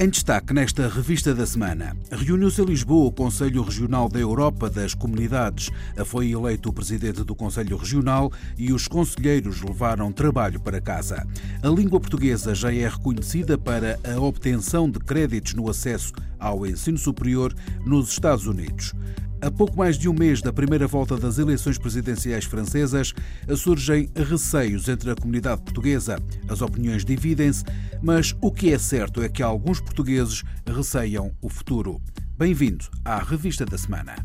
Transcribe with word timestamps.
Em 0.00 0.08
destaque 0.08 0.54
nesta 0.54 0.86
revista 0.86 1.34
da 1.34 1.44
semana, 1.44 1.96
reuniu-se 2.12 2.62
em 2.62 2.64
Lisboa 2.64 3.08
o 3.08 3.12
Conselho 3.12 3.62
Regional 3.62 4.08
da 4.08 4.20
Europa 4.20 4.70
das 4.70 4.94
Comunidades. 4.94 5.70
Foi 6.06 6.30
eleito 6.30 6.68
o 6.68 6.72
presidente 6.72 7.24
do 7.24 7.34
Conselho 7.34 7.76
Regional 7.76 8.30
e 8.56 8.72
os 8.72 8.86
conselheiros 8.86 9.60
levaram 9.60 10.12
trabalho 10.12 10.60
para 10.60 10.80
casa. 10.80 11.26
A 11.60 11.68
língua 11.68 11.98
portuguesa 11.98 12.54
já 12.54 12.72
é 12.72 12.86
reconhecida 12.86 13.58
para 13.58 13.98
a 14.04 14.20
obtenção 14.20 14.88
de 14.88 15.00
créditos 15.00 15.54
no 15.54 15.68
acesso 15.68 16.12
ao 16.38 16.64
ensino 16.64 16.96
superior 16.96 17.52
nos 17.84 18.10
Estados 18.10 18.46
Unidos. 18.46 18.94
A 19.40 19.50
pouco 19.50 19.76
mais 19.76 19.96
de 19.96 20.08
um 20.08 20.12
mês 20.12 20.42
da 20.42 20.52
primeira 20.52 20.86
volta 20.86 21.16
das 21.16 21.38
eleições 21.38 21.78
presidenciais 21.78 22.44
francesas, 22.44 23.14
surgem 23.56 24.10
receios 24.16 24.88
entre 24.88 25.10
a 25.10 25.14
comunidade 25.14 25.62
portuguesa. 25.62 26.20
As 26.48 26.60
opiniões 26.60 27.04
dividem-se, 27.04 27.64
mas 28.02 28.34
o 28.40 28.50
que 28.50 28.72
é 28.72 28.78
certo 28.78 29.22
é 29.22 29.28
que 29.28 29.42
alguns 29.42 29.80
portugueses 29.80 30.42
receiam 30.66 31.32
o 31.40 31.48
futuro. 31.48 32.00
Bem-vindo 32.36 32.86
à 33.04 33.18
Revista 33.18 33.64
da 33.64 33.78
Semana. 33.78 34.16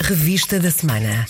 Revista 0.00 0.58
da 0.58 0.70
Semana. 0.70 1.26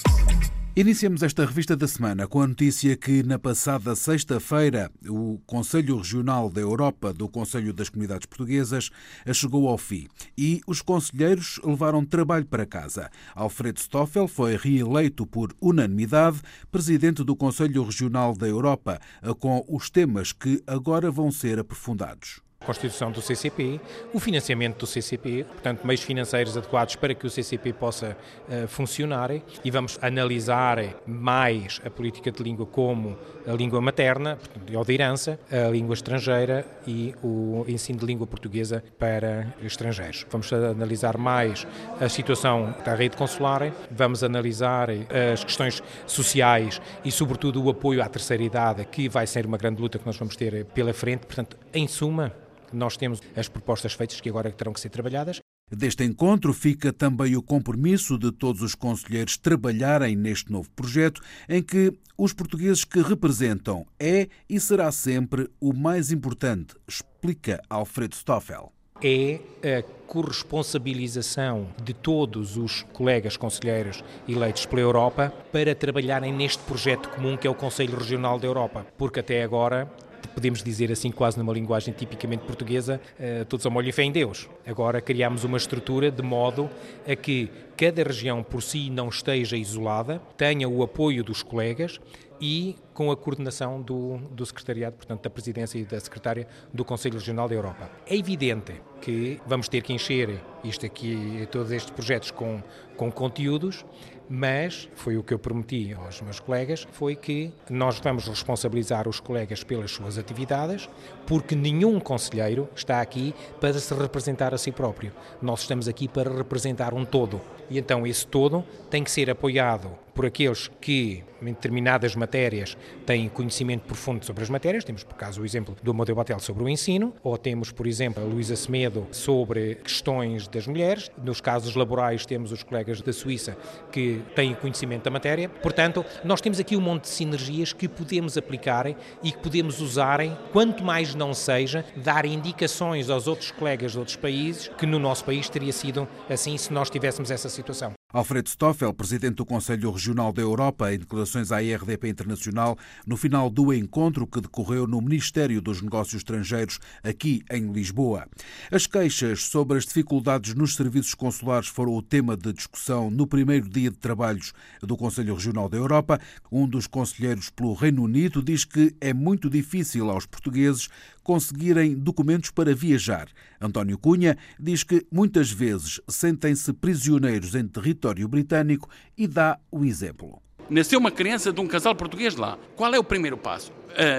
Iniciamos 0.75 1.23
esta 1.23 1.45
revista 1.45 1.77
da 1.77 1.87
semana 1.87 2.27
com 2.27 2.41
a 2.41 2.47
notícia 2.47 2.97
que, 2.97 3.23
na 3.23 3.39
passada 3.39 3.95
sexta-feira, 3.95 4.91
o 5.07 5.39
Conselho 5.45 5.99
Regional 5.99 6.49
da 6.49 6.63
Europa 6.63 7.13
do 7.13 7.29
Conselho 7.29 7.75
das 7.75 7.91
Comunidades 7.91 8.25
Portuguesas 8.25 8.89
chegou 9.35 9.69
ao 9.69 9.77
fim 9.77 10.09
e 10.37 10.63
os 10.67 10.81
conselheiros 10.81 11.61
levaram 11.63 12.07
trabalho 12.07 12.47
para 12.47 12.65
casa. 12.65 13.11
Alfredo 13.35 13.81
Stoffel 13.81 14.27
foi 14.27 14.57
reeleito 14.57 15.27
por 15.27 15.55
unanimidade 15.61 16.41
presidente 16.71 17.23
do 17.23 17.37
Conselho 17.37 17.85
Regional 17.85 18.35
da 18.35 18.49
Europa, 18.49 18.99
com 19.41 19.63
os 19.69 19.91
temas 19.91 20.33
que 20.33 20.63
agora 20.67 21.11
vão 21.11 21.31
ser 21.31 21.59
aprofundados. 21.59 22.41
Constituição 22.63 23.11
do 23.11 23.21
CCP, 23.21 23.81
o 24.13 24.21
financiamento 24.21 24.79
do 24.79 24.87
CCP, 24.87 25.45
portanto, 25.45 25.87
meios 25.87 26.03
financeiros 26.03 26.57
adequados 26.57 26.97
para 26.97 27.15
que 27.15 27.27
o 27.27 27.31
CCP 27.31 27.73
possa 27.73 28.17
uh, 28.49 28.69
funcionar 28.69 29.31
e 29.65 29.71
vamos 29.71 29.99
analisar 30.01 30.79
mais 31.07 31.81
a 31.85 31.91
política 31.91 32.31
de 32.31 32.43
língua 32.43 32.67
como 32.67 33.17
a 33.47 33.53
língua 33.53 33.81
materna, 33.81 34.39
ou 34.75 34.85
de 34.85 34.95
herança, 34.95 35.39
a 35.51 35.69
língua 35.71 35.95
estrangeira 35.95 36.65
e 36.87 37.15
o 37.23 37.65
ensino 37.69 37.99
de 37.99 38.07
língua 38.07 38.27
portuguesa 38.27 38.83
para 38.99 39.55
estrangeiros. 39.63 40.27
Vamos 40.31 40.53
analisar 40.53 41.17
mais 41.19 41.67
a 42.01 42.09
situação 42.09 42.75
da 42.85 42.95
rede 42.95 43.17
consular, 43.17 43.73
vamos 43.91 44.23
analisar 44.23 44.89
as 45.33 45.45
questões 45.45 45.83
sociais 46.07 46.81
e, 47.05 47.11
sobretudo, 47.11 47.63
o 47.63 47.71
apoio 47.71 48.03
à 48.03 48.09
terceira 48.09 48.43
idade, 48.43 48.85
que 48.85 49.09
vai 49.09 49.27
ser 49.27 49.47
uma 49.47 49.59
grande 49.59 49.81
luta 49.81 49.99
que 49.99 50.07
nós 50.07 50.17
vamos 50.17 50.37
ter 50.37 50.65
pela 50.67 50.93
frente. 50.93 51.27
Portanto, 51.27 51.57
em 51.73 51.87
suma, 51.87 52.33
nós 52.77 52.97
temos 52.97 53.21
as 53.37 53.49
propostas 53.49 53.93
feitas 53.93 54.21
que 54.21 54.29
agora 54.29 54.51
terão 54.51 54.73
que 54.73 54.81
ser 54.81 54.91
trabalhadas. 54.91 55.41
Deste 55.71 56.05
encontro 56.05 56.53
fica 56.53 56.93
também 56.93 57.35
o 57.35 57.43
compromisso 57.43 58.19
de 58.19 58.31
todos 58.31 58.61
os 58.61 58.75
conselheiros 58.75 59.39
trabalharem 59.39 60.15
neste 60.15 60.53
novo 60.53 60.71
projeto, 60.71 61.23
em 61.49 61.63
que 61.63 61.93
os 62.19 62.33
portugueses 62.35 62.85
que 62.85 63.01
representam 63.01 63.87
é 63.99 64.29
e 64.49 64.61
será 64.61 64.93
sempre 64.93 65.49
o 65.59 65.73
mais 65.73 66.13
importante, 66.13 66.75
explica 66.87 67.63
Alfredo 67.71 68.15
Stoffel 68.15 68.73
é 69.05 69.41
a 69.79 69.83
corresponsabilização 70.07 71.67
de 71.83 71.93
todos 71.93 72.57
os 72.57 72.83
colegas 72.93 73.37
conselheiros 73.37 74.05
eleitos 74.29 74.65
pela 74.65 74.81
Europa 74.81 75.33
para 75.51 75.75
trabalharem 75.75 76.33
neste 76.33 76.63
projeto 76.63 77.09
comum 77.09 77.37
que 77.37 77.47
é 77.47 77.51
o 77.51 77.55
Conselho 77.55 77.99
Regional 77.99 78.39
da 78.39 78.47
Europa, 78.47 78.87
porque 78.97 79.21
até 79.21 79.43
agora 79.43 79.91
podemos 80.29 80.63
dizer 80.63 80.91
assim, 80.91 81.11
quase 81.11 81.39
numa 81.39 81.53
linguagem 81.53 81.93
tipicamente 81.93 82.45
portuguesa, 82.45 83.01
uh, 83.19 83.45
todos 83.45 83.65
a 83.67 83.71
molho 83.71 83.89
e 83.89 83.93
fé 83.93 84.03
em 84.03 84.13
Deus. 84.13 84.49
Agora 84.67 85.01
criamos 85.01 85.45
uma 85.45 85.57
estrutura 85.57 86.11
de 86.11 86.23
modo 86.23 86.71
a 87.07 87.15
que 87.15 87.51
cada 87.77 88.03
região 88.03 88.43
por 88.43 88.63
si 88.63 88.91
não 88.91 89.09
esteja 89.09 89.57
isolada, 89.57 90.21
tenha 90.37 90.69
o 90.69 90.83
apoio 90.83 91.25
dos 91.25 91.43
colegas 91.43 92.01
e 92.43 92.75
com 92.93 93.11
a 93.13 93.17
coordenação 93.17 93.81
do, 93.81 94.19
do 94.33 94.45
Secretariado, 94.45 94.97
portanto, 94.97 95.23
da 95.23 95.31
Presidência 95.31 95.79
e 95.79 95.85
da 95.85 95.99
Secretária 96.01 96.49
do 96.75 96.85
Conselho 96.85 97.15
Regional 97.15 97.49
da 97.49 97.55
Europa. 97.55 97.89
É 98.05 98.17
evidente 98.17 98.75
que 99.01 99.41
vamos 99.47 99.69
ter 99.69 99.81
que 99.81 99.93
encher 99.93 100.41
isto 100.65 100.85
aqui, 100.85 101.47
todos 101.53 101.71
estes 101.71 101.93
projetos 101.93 102.33
com, 102.33 102.61
com 102.97 103.13
conteúdos, 103.13 103.85
mas 104.29 104.89
foi 104.95 105.17
o 105.17 105.23
que 105.23 105.35
eu 105.35 105.39
prometi 105.39 105.95
aos 105.95 106.21
meus 106.23 106.41
colegas, 106.41 106.87
foi 106.93 107.15
que 107.15 107.53
nós 107.69 107.99
vamos 107.99 108.27
responsabilizar 108.27 109.09
os 109.09 109.21
colegas 109.21 109.63
pelas 109.63 109.91
suas 109.91 110.19
atividades, 110.19 110.89
porque 111.27 111.55
nenhum 111.55 112.01
conselheiro 112.01 112.69
está 112.75 113.01
aqui 113.01 113.35
para 113.61 113.75
se 113.75 113.95
representar 113.95 114.55
a 114.55 114.59
si 114.59 114.73
próprio. 114.73 115.13
Nós 115.41 115.61
estamos 115.61 115.89
aqui 115.89 116.09
para 116.09 116.35
representar 116.35 116.95
um 116.95 117.05
todo. 117.05 117.41
E 117.71 117.79
então 117.79 118.07
esse 118.07 118.27
todo 118.27 118.65
tem 118.91 119.03
que 119.03 119.11
ser 119.11 119.31
apoiado 119.31 119.91
por 120.15 120.27
aqueles 120.27 120.71
que, 120.81 121.25
em 121.41 121.47
determinadas 121.47 122.15
matérias, 122.15 122.77
têm 123.07 123.29
conhecimento 123.29 123.83
profundo 123.83 124.25
sobre 124.25 124.43
as 124.43 124.51
matérias. 124.51 124.85
Temos, 124.85 125.03
por 125.03 125.17
caso, 125.17 125.41
o 125.43 125.45
exemplo 125.45 125.77
do 125.83 125.91
Amadeu 125.91 126.15
Batel 126.15 126.39
sobre 126.39 126.63
o 126.63 126.69
ensino, 126.69 127.15
ou 127.23 127.37
temos, 127.39 127.73
por 127.73 127.87
exemplo, 127.87 128.23
a 128.23 128.27
Luísa 128.27 128.55
Semedo 128.57 129.07
sobre 129.11 129.77
questões 129.77 130.47
das 130.49 130.67
mulheres. 130.67 131.11
Nos 131.23 131.41
casos 131.41 131.75
laborais, 131.75 132.27
temos 132.27 132.53
os 132.53 132.63
colegas 132.63 133.01
da 133.01 133.13
Suíça 133.13 133.57
que 133.91 134.22
têm 134.35 134.55
conhecimento 134.55 135.05
da 135.05 135.11
matéria. 135.11 135.49
Portanto, 135.49 136.05
nós 136.25 136.41
temos 136.41 136.59
aqui 136.59 136.77
um 136.77 136.81
monte 136.81 137.03
de 137.03 137.09
sinergias 137.09 137.73
que 137.73 137.89
podemos 137.89 138.37
aplicar 138.37 138.87
e 139.23 139.33
que 139.33 139.39
podemos 139.39 139.81
usar, 139.81 140.21
quanto 140.53 140.85
mais 140.85 141.15
não 141.15 141.35
seja, 141.35 141.85
dar 141.97 142.25
indicações 142.25 143.11
aos 143.11 143.27
outros 143.27 143.51
colegas 143.51 143.93
de 143.93 143.99
outros 143.99 144.17
países 144.17 144.69
que 144.69 144.87
no 144.87 144.99
nosso 144.99 145.25
país 145.25 145.49
teria 145.49 145.73
sido 145.73 146.09
assim 146.29 146.57
se 146.57 146.73
nós 146.73 146.91
tivéssemos 146.91 147.31
essa 147.31 147.49
situação. 147.49 147.93
Alfredo 148.13 148.51
Stoffel, 148.51 148.93
presidente 148.93 149.37
do 149.37 149.47
Conselho 149.47 149.91
Regional 149.91 150.35
da 150.35 150.43
Europa, 150.43 150.93
em 150.93 150.99
declarações 150.99 151.51
à 151.51 151.63
IRDP 151.63 152.11
Internacional, 152.11 152.77
no 153.07 153.17
final 153.17 153.49
do 153.49 153.73
encontro 153.73 154.27
que 154.27 154.39
decorreu 154.39 154.87
no 154.87 155.01
Ministério 155.01 155.63
dos 155.63 155.81
Negócios 155.81 156.17
Estrangeiros, 156.17 156.79
aqui 157.03 157.43
em 157.51 157.73
Lisboa. 157.73 158.29
As 158.71 158.87
queixas 158.87 159.45
sobre 159.45 159.79
as 159.79 159.87
dificuldades 159.87 160.55
nos 160.55 160.75
serviços 160.75 161.15
consulares 161.15 161.69
foram 161.69 161.95
o 161.95 162.03
tema 162.03 162.37
de 162.37 162.53
discussão 162.53 163.11
no 163.11 163.27
primeiro 163.27 163.67
dia 163.67 163.91
de 163.91 163.97
trabalhos 163.97 164.53
do 164.83 164.95
Conselho 164.95 165.35
Regional 165.35 165.71
da 165.71 165.79
Europa. 165.79 166.21
Um 166.51 166.69
dos 166.69 166.87
conselheiros 166.87 167.49
pelo 167.49 167.73
Reino 167.73 168.03
Unido 168.03 168.43
diz 168.43 168.67
que 168.67 168.95
é 169.01 169.15
muito 169.15 169.49
difícil 169.49 170.11
aos 170.11 170.27
portugueses 170.27 170.91
conseguirem 171.23 171.95
documentos 171.95 172.51
para 172.51 172.75
viajar. 172.75 173.29
António 173.61 173.99
Cunha 173.99 174.37
diz 174.59 174.83
que 174.83 175.07
muitas 175.11 175.51
vezes 175.51 176.01
sentem-se 176.09 176.73
prisioneiros 176.73 177.55
em 177.55 177.67
território 177.67 178.27
britânico 178.29 178.89
e 179.17 179.27
dá 179.27 179.59
o 179.71 179.85
exemplo. 179.85 180.41
Nasceu 180.71 180.99
uma 180.99 181.11
criança 181.11 181.53
de 181.53 181.61
um 181.61 181.67
casal 181.67 181.95
português 181.95 182.37
lá. 182.37 182.59
Qual 182.77 182.95
é 182.95 182.99
o 182.99 183.05
primeiro 183.05 183.37
passo? 183.37 183.73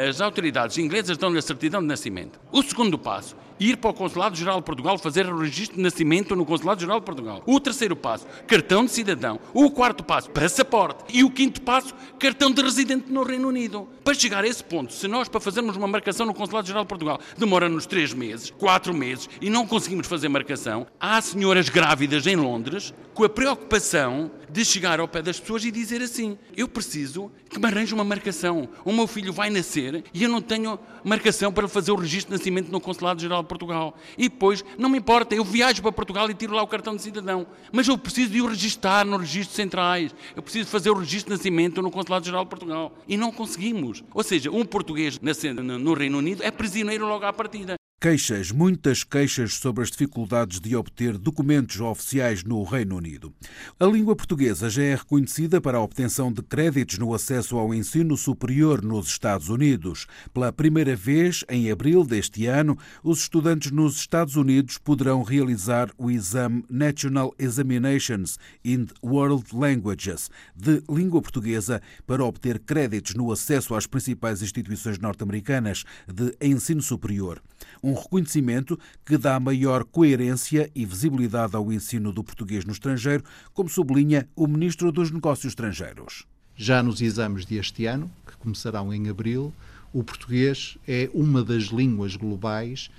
As 0.08 0.22
autoridades 0.22 0.78
inglesas 0.78 1.18
dão-lhe 1.18 1.40
a 1.40 1.41
certidão 1.41 1.81
de 1.81 1.88
nascimento. 1.88 2.40
O 2.52 2.62
segundo 2.62 2.97
passo 2.97 3.35
ir 3.59 3.78
para 3.78 3.91
o 3.91 3.94
Consulado-Geral 3.94 4.58
de 4.58 4.66
Portugal 4.66 4.97
fazer 4.97 5.25
o 5.25 5.38
registro 5.38 5.78
de 5.78 5.84
nascimento 5.84 6.36
no 6.36 6.46
Consulado-Geral 6.46 7.00
de 7.00 7.06
Portugal. 7.06 7.44
O 7.46 7.59
terceiro 7.59 7.96
passo, 7.96 8.25
cartão 8.47 8.86
de 8.86 8.91
cidadão. 8.91 9.40
O 9.53 9.69
quarto 9.72 10.03
passo, 10.03 10.30
passaporte. 10.30 11.03
E 11.14 11.24
o 11.24 11.30
quinto 11.30 11.62
passo, 11.62 11.94
cartão 12.19 12.52
de 12.52 12.62
residente 12.62 13.12
no 13.12 13.24
Reino 13.24 13.47
Unido. 13.47 13.88
Para 14.03 14.14
chegar 14.14 14.44
a 14.44 14.47
esse 14.47 14.64
ponto, 14.64 14.94
se 14.94 15.08
nós, 15.08 15.30
para 15.30 15.40
fazermos 15.40 15.75
uma 15.75 15.88
marcação 15.88 16.25
no 16.25 16.34
Consulado-Geral 16.34 16.84
de 16.84 16.90
Portugal, 16.90 17.19
demora-nos 17.38 17.85
três 17.85 18.14
meses, 18.14 18.52
quatro 18.52 18.94
meses, 18.94 19.29
e 19.41 19.50
não 19.50 19.66
conseguimos 19.66 20.08
fazer 20.08 20.28
marcação, 20.28 20.85
há 20.99 21.22
senhoras 21.22 21.70
grávidas 21.70 22.28
em 22.28 22.35
Londres 22.35 22.94
com 23.14 23.23
a 23.23 23.29
preocupação 23.29 24.32
de 24.49 24.64
chegar 24.66 24.99
ao 24.99 25.08
pé 25.08 25.22
das 25.22 25.40
pessoas 25.40 25.66
e 25.66 25.72
dizer 25.72 26.02
assim: 26.02 26.38
Eu 26.56 26.67
preciso 26.67 27.32
que 27.49 27.59
me 27.59 27.66
arranje 27.66 27.94
uma 27.94 28.03
marcação. 28.03 28.70
O 28.84 28.91
meu 28.91 29.08
filho 29.08 29.34
vai 29.34 29.49
nascer 29.49 30.03
e 30.14 30.23
eu 30.23 30.29
não 30.29 30.41
tenho 30.41 30.79
marcação 31.03 31.52
para 31.52 31.67
fazer 31.67 31.91
o 31.91 31.96
registro 31.96 32.34
de 32.34 32.38
nascimento 32.38 32.72
no 32.72 32.79
Consulado-Geral 32.79 33.42
de 33.43 33.49
Portugal. 33.49 33.95
E 34.17 34.29
depois, 34.29 34.63
não 34.78 34.90
me 34.90 34.97
importa, 34.97 35.35
eu 35.35 35.43
viajo 35.43 35.81
para 35.81 35.91
Portugal 35.91 36.29
e 36.29 36.34
tiro 36.34 36.53
lá 36.53 36.63
o 36.63 36.67
cartão 36.67 36.95
de 36.95 37.01
cidadão. 37.01 37.45
Mas 37.72 37.87
eu 37.87 37.97
preciso 37.97 38.31
de 38.31 38.41
o 38.41 38.47
registrar 38.47 39.05
nos 39.05 39.22
registros 39.22 39.55
centrais. 39.55 40.16
Eu 40.35 40.41
preciso 40.41 40.69
fazer 40.69 40.90
o 40.90 40.97
registro 40.97 41.31
de 41.31 41.37
nascimento 41.37 41.81
no 41.81 41.91
Consulado-Geral 41.91 42.43
de 42.43 42.49
Portugal. 42.49 42.91
E 43.07 43.16
não 43.17 43.31
conseguimos. 43.31 44.03
Ou 44.13 44.23
seja, 44.23 44.49
um 44.49 44.66
português 44.66 45.19
nascendo 45.19 45.61
no 45.61 45.93
Reino 45.93 46.17
Unido 46.17 46.43
é 46.43 46.51
prisioneiro 46.51 47.05
logo 47.05 47.25
à 47.25 47.34
partida. 47.34 47.75
Queixas, 48.03 48.52
muitas 48.52 49.02
queixas 49.02 49.53
sobre 49.53 49.82
as 49.82 49.90
dificuldades 49.90 50.59
de 50.59 50.76
obter 50.76 51.17
documentos 51.17 51.79
oficiais 51.79 52.44
no 52.44 52.61
Reino 52.61 52.97
Unido. 52.97 53.34
A 53.79 53.85
língua 53.85 54.14
portuguesa 54.14 54.70
já 54.70 54.84
é 54.84 54.94
reconhecida 54.94 55.61
para 55.61 55.78
a 55.78 55.82
obtenção 55.82 56.29
de 56.29 56.41
créditos 56.41 56.97
no 56.97 57.14
acesso 57.14 57.58
ao 57.58 57.73
ensino 57.73 58.17
superior 58.17 58.84
nos 58.84 59.08
Estados 59.08 59.47
Unidos. 59.47 60.05
Pela 60.34 60.52
primeira 60.52 60.97
vez, 60.97 61.46
em 61.47 61.72
abril 61.72 62.03
deste 62.03 62.46
ano, 62.46 62.78
os 63.02 63.20
estudantes 63.20 63.72
nos 63.72 63.96
Estados 63.96 64.35
Unidos 64.35 64.78
poderão 64.78 65.23
realizar 65.23 65.90
o 65.97 66.11
exame 66.11 66.66
National 66.70 67.34
Examinations 67.40 68.38
in 68.66 68.85
World 69.02 69.46
Languages 69.53 70.29
de 70.53 70.84
língua 70.90 71.22
portuguesa 71.22 71.82
para 72.06 72.26
obter 72.26 72.59
créditos 72.59 73.16
no 73.16 73.32
acesso 73.32 73.73
às 73.73 73.88
principais 73.88 74.41
instituições 74.41 74.99
norte-americanas 74.99 75.85
de 76.06 76.35
ensino 76.41 76.82
superior. 76.82 77.41
Um 77.82 77.92
reconhecimento 77.93 78.79
que 79.05 79.17
dá 79.17 79.40
maior 79.40 79.84
coerência 79.84 80.69
e 80.75 80.85
visibilidade 80.85 81.55
ao 81.55 81.72
ensino 81.72 82.11
do 82.11 82.23
português 82.23 82.66
no 82.66 82.73
estrangeiro, 82.73 83.23
como 83.53 83.69
sublinha 83.69 84.28
o 84.35 84.47
Ministro 84.47 84.91
dos 84.91 85.11
Negócios 85.11 85.51
Estrangeiros. 85.51 86.25
Já 86.55 86.84
nos 86.84 87.01
exames 87.01 87.45
deste 87.45 87.85
ano, 87.85 88.09
que 88.28 88.37
começarão 88.37 88.93
em 88.93 89.09
abril, 89.09 89.53
o 89.91 90.03
português 90.03 90.78
é 90.87 91.09
uma 91.13 91.43
das 91.43 91.66
línguas 91.66 92.16
globais 92.16 92.90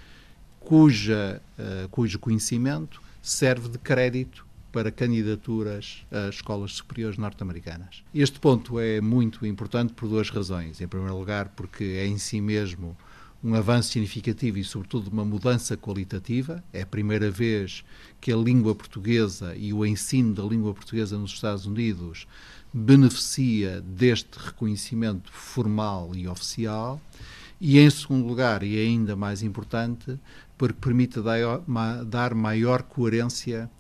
cuja, 0.61 1.41
uh, 1.59 1.89
cujo 1.89 2.19
conhecimento 2.19 3.03
serve 3.23 3.69
de 3.69 3.79
crédito 3.79 4.45
para 4.75 4.91
candidaturas 4.91 6.05
a 6.11 6.29
escolas 6.29 6.73
superiores 6.73 7.17
norte-americanas. 7.17 8.03
Este 8.13 8.41
ponto 8.41 8.81
é 8.81 9.01
muito 9.01 9.47
importante 9.47 9.93
por 9.93 10.09
duas 10.09 10.31
razões. 10.31 10.81
Em 10.81 10.89
primeiro 10.89 11.17
lugar, 11.17 11.51
porque 11.51 11.85
é 11.85 12.07
em 12.07 12.19
si 12.19 12.41
mesmo 12.41 12.97
um 13.45 13.55
avanço 13.55 13.91
significativo 13.91 14.57
e, 14.57 14.65
sobretudo, 14.65 15.09
uma 15.09 15.25
mudança 15.25 15.77
qualitativa. 15.77 16.65
É 16.73 16.81
a 16.81 16.87
primeira 16.87 17.31
vez 17.31 17.85
que 18.19 18.33
a 18.33 18.37
língua 18.37 18.75
portuguesa 18.75 19.55
e 19.55 19.71
o 19.71 19.85
ensino 19.85 20.35
da 20.35 20.43
língua 20.43 20.73
portuguesa 20.73 21.19
nos 21.19 21.33
Estados 21.33 21.67
Unidos 21.67 22.27
beneficia 22.73 23.83
deste 23.83 24.39
reconhecimento 24.39 25.31
formal 25.31 26.13
e 26.17 26.27
oficial. 26.27 26.99
E, 27.61 27.79
em 27.79 27.91
segundo 27.91 28.27
lugar, 28.27 28.63
e 28.63 28.79
ainda 28.79 29.15
mais 29.15 29.43
importante, 29.43 30.19
porque 30.57 30.81
permite 30.81 31.21
dar 32.07 32.35
maior 32.35 32.83
coerência 32.83 33.71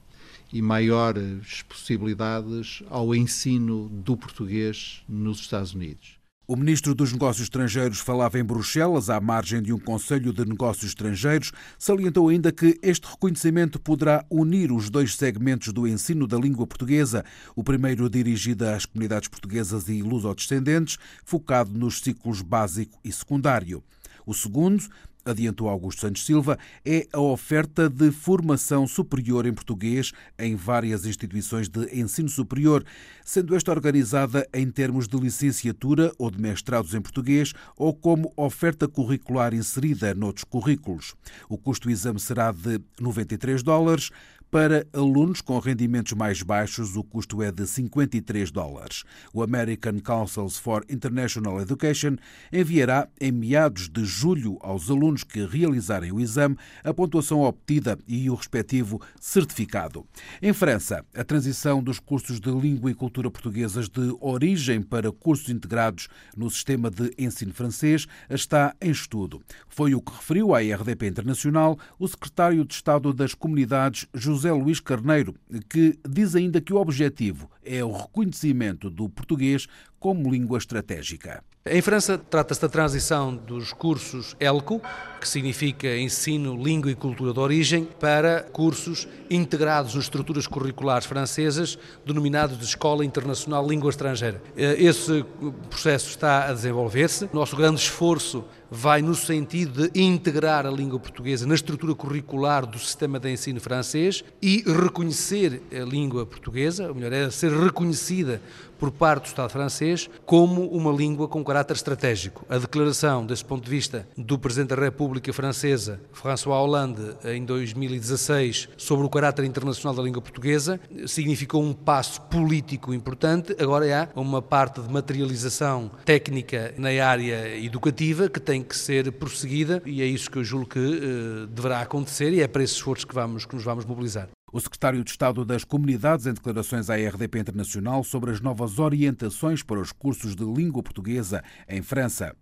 e 0.52 0.60
maiores 0.60 1.62
possibilidades 1.62 2.82
ao 2.90 3.14
ensino 3.14 3.88
do 3.88 4.14
português 4.14 5.02
nos 5.08 5.40
Estados 5.40 5.74
Unidos. 5.74 6.23
O 6.46 6.56
ministro 6.56 6.94
dos 6.94 7.10
Negócios 7.10 7.44
Estrangeiros 7.44 8.00
falava 8.00 8.38
em 8.38 8.44
Bruxelas, 8.44 9.08
à 9.08 9.18
margem 9.18 9.62
de 9.62 9.72
um 9.72 9.78
Conselho 9.78 10.30
de 10.30 10.44
Negócios 10.44 10.90
Estrangeiros. 10.90 11.52
Salientou 11.78 12.28
ainda 12.28 12.52
que 12.52 12.78
este 12.82 13.06
reconhecimento 13.06 13.80
poderá 13.80 14.22
unir 14.28 14.70
os 14.70 14.90
dois 14.90 15.16
segmentos 15.16 15.72
do 15.72 15.88
ensino 15.88 16.26
da 16.26 16.36
língua 16.36 16.66
portuguesa. 16.66 17.24
O 17.56 17.64
primeiro 17.64 18.10
dirigido 18.10 18.66
às 18.66 18.84
comunidades 18.84 19.26
portuguesas 19.26 19.88
e 19.88 20.02
luso-descendentes, 20.02 20.98
focado 21.24 21.72
nos 21.72 22.00
ciclos 22.00 22.42
básico 22.42 22.98
e 23.02 23.10
secundário. 23.10 23.82
O 24.26 24.34
segundo, 24.34 24.84
adiantou 25.24 25.68
Augusto 25.68 26.02
Santos 26.02 26.24
Silva, 26.24 26.58
é 26.84 27.06
a 27.12 27.20
oferta 27.20 27.88
de 27.88 28.10
formação 28.10 28.86
superior 28.86 29.46
em 29.46 29.52
português 29.52 30.12
em 30.38 30.56
várias 30.56 31.06
instituições 31.06 31.68
de 31.68 31.98
ensino 31.98 32.28
superior, 32.28 32.84
sendo 33.24 33.54
esta 33.54 33.70
organizada 33.70 34.46
em 34.52 34.70
termos 34.70 35.08
de 35.08 35.16
licenciatura 35.16 36.12
ou 36.18 36.30
de 36.30 36.40
mestrados 36.40 36.94
em 36.94 37.00
português 37.00 37.52
ou 37.76 37.94
como 37.94 38.32
oferta 38.36 38.86
curricular 38.86 39.54
inserida 39.54 40.14
noutros 40.14 40.44
currículos. 40.44 41.14
O 41.48 41.56
custo 41.56 41.88
do 41.88 41.92
exame 41.92 42.20
será 42.20 42.52
de 42.52 42.80
93 43.00 43.62
dólares, 43.62 44.10
para 44.54 44.86
alunos 44.92 45.40
com 45.40 45.58
rendimentos 45.58 46.12
mais 46.12 46.40
baixos, 46.40 46.94
o 46.94 47.02
custo 47.02 47.42
é 47.42 47.50
de 47.50 47.66
53 47.66 48.52
dólares. 48.52 49.02
O 49.32 49.42
American 49.42 49.98
Councils 49.98 50.56
for 50.56 50.84
International 50.88 51.60
Education 51.60 52.14
enviará 52.52 53.08
em 53.20 53.32
meados 53.32 53.88
de 53.88 54.04
julho 54.04 54.56
aos 54.60 54.88
alunos 54.88 55.24
que 55.24 55.44
realizarem 55.44 56.12
o 56.12 56.20
exame 56.20 56.56
a 56.84 56.94
pontuação 56.94 57.40
obtida 57.40 57.98
e 58.06 58.30
o 58.30 58.34
respectivo 58.36 59.02
certificado. 59.20 60.06
Em 60.40 60.52
França, 60.52 61.04
a 61.16 61.24
transição 61.24 61.82
dos 61.82 61.98
cursos 61.98 62.38
de 62.38 62.52
língua 62.52 62.92
e 62.92 62.94
cultura 62.94 63.28
portuguesas 63.32 63.88
de 63.88 64.16
origem 64.20 64.80
para 64.80 65.10
cursos 65.10 65.48
integrados 65.48 66.06
no 66.36 66.48
sistema 66.48 66.92
de 66.92 67.12
ensino 67.18 67.52
francês 67.52 68.06
está 68.30 68.72
em 68.80 68.92
estudo. 68.92 69.42
Foi 69.66 69.96
o 69.96 70.00
que 70.00 70.12
referiu 70.12 70.54
à 70.54 70.60
RDP 70.60 71.08
Internacional 71.08 71.76
o 71.98 72.06
secretário 72.06 72.64
de 72.64 72.72
Estado 72.72 73.12
das 73.12 73.34
Comunidades, 73.34 74.06
José 74.14 74.43
José 74.44 74.52
Luís 74.52 74.78
Carneiro, 74.78 75.34
que 75.70 75.98
diz 76.06 76.36
ainda 76.36 76.60
que 76.60 76.74
o 76.74 76.76
objetivo 76.76 77.50
é 77.64 77.82
o 77.82 77.90
reconhecimento 77.90 78.90
do 78.90 79.08
português 79.08 79.66
como 80.04 80.30
língua 80.30 80.58
estratégica. 80.58 81.42
Em 81.64 81.80
França, 81.80 82.18
trata-se 82.18 82.60
da 82.60 82.68
transição 82.68 83.34
dos 83.34 83.72
cursos 83.72 84.36
ELCO, 84.38 84.82
que 85.18 85.26
significa 85.26 85.96
Ensino, 85.96 86.62
Língua 86.62 86.90
e 86.90 86.94
Cultura 86.94 87.32
de 87.32 87.40
Origem, 87.40 87.88
para 87.98 88.42
cursos 88.42 89.08
integrados 89.30 89.94
nas 89.94 90.04
estruturas 90.04 90.46
curriculares 90.46 91.06
francesas, 91.06 91.78
denominados 92.04 92.58
de 92.58 92.64
Escola 92.66 93.02
Internacional 93.02 93.66
Língua 93.66 93.88
Estrangeira. 93.88 94.42
Eh, 94.54 94.76
esse 94.78 95.24
processo 95.70 96.10
está 96.10 96.50
a 96.50 96.52
desenvolver-se. 96.52 97.30
Nosso 97.32 97.56
grande 97.56 97.80
esforço 97.80 98.44
vai 98.70 99.00
no 99.00 99.14
sentido 99.14 99.88
de 99.88 100.00
integrar 100.02 100.66
a 100.66 100.70
língua 100.70 100.98
portuguesa 100.98 101.46
na 101.46 101.54
estrutura 101.54 101.94
curricular 101.94 102.66
do 102.66 102.78
sistema 102.78 103.18
de 103.18 103.30
ensino 103.30 103.60
francês 103.60 104.22
e 104.42 104.64
reconhecer 104.66 105.62
a 105.72 105.84
língua 105.84 106.26
portuguesa, 106.26 106.88
ou 106.88 106.94
melhor, 106.94 107.12
é 107.12 107.30
ser 107.30 107.52
reconhecida 107.52 108.42
por 108.78 108.90
parte 108.90 109.24
do 109.24 109.26
Estado 109.26 109.50
francês 109.50 110.08
como 110.24 110.66
uma 110.68 110.92
língua 110.92 111.28
com 111.28 111.44
caráter 111.44 111.74
estratégico. 111.74 112.44
A 112.48 112.58
declaração, 112.58 113.24
desse 113.24 113.44
ponto 113.44 113.64
de 113.64 113.70
vista, 113.70 114.06
do 114.16 114.38
Presidente 114.38 114.74
da 114.74 114.82
República 114.82 115.32
Francesa, 115.32 116.00
François 116.12 116.58
Hollande, 116.58 117.02
em 117.24 117.44
2016, 117.44 118.68
sobre 118.76 119.06
o 119.06 119.10
caráter 119.10 119.44
internacional 119.44 119.94
da 119.94 120.02
língua 120.02 120.22
portuguesa, 120.22 120.80
significou 121.06 121.62
um 121.62 121.72
passo 121.72 122.20
político 122.22 122.92
importante. 122.92 123.54
Agora 123.58 123.84
há 124.14 124.20
uma 124.20 124.40
parte 124.40 124.80
de 124.80 124.92
materialização 124.92 125.90
técnica 126.04 126.74
na 126.76 126.88
área 127.04 127.56
educativa 127.58 128.28
que 128.28 128.40
tem 128.40 128.62
que 128.62 128.76
ser 128.76 129.10
prosseguida 129.12 129.82
e 129.84 130.02
é 130.02 130.06
isso 130.06 130.30
que 130.30 130.38
eu 130.38 130.44
julgo 130.44 130.66
que 130.66 130.78
uh, 130.78 131.46
deverá 131.48 131.80
acontecer 131.80 132.32
e 132.32 132.40
é 132.40 132.48
para 132.48 132.62
esse 132.62 132.74
esforço 132.74 133.06
que, 133.06 133.14
vamos, 133.14 133.44
que 133.44 133.54
nos 133.54 133.64
vamos 133.64 133.84
mobilizar 133.84 134.28
o 134.54 134.60
secretário 134.60 135.02
de 135.02 135.10
Estado 135.10 135.44
das 135.44 135.64
Comunidades 135.64 136.26
em 136.26 136.32
declarações 136.32 136.88
à 136.88 136.94
RDP 136.94 137.40
Internacional 137.40 138.04
sobre 138.04 138.30
as 138.30 138.40
novas 138.40 138.78
orientações 138.78 139.64
para 139.64 139.80
os 139.80 139.90
cursos 139.90 140.36
de 140.36 140.44
língua 140.44 140.80
portuguesa 140.80 141.42
em 141.68 141.82
França. 141.82 142.36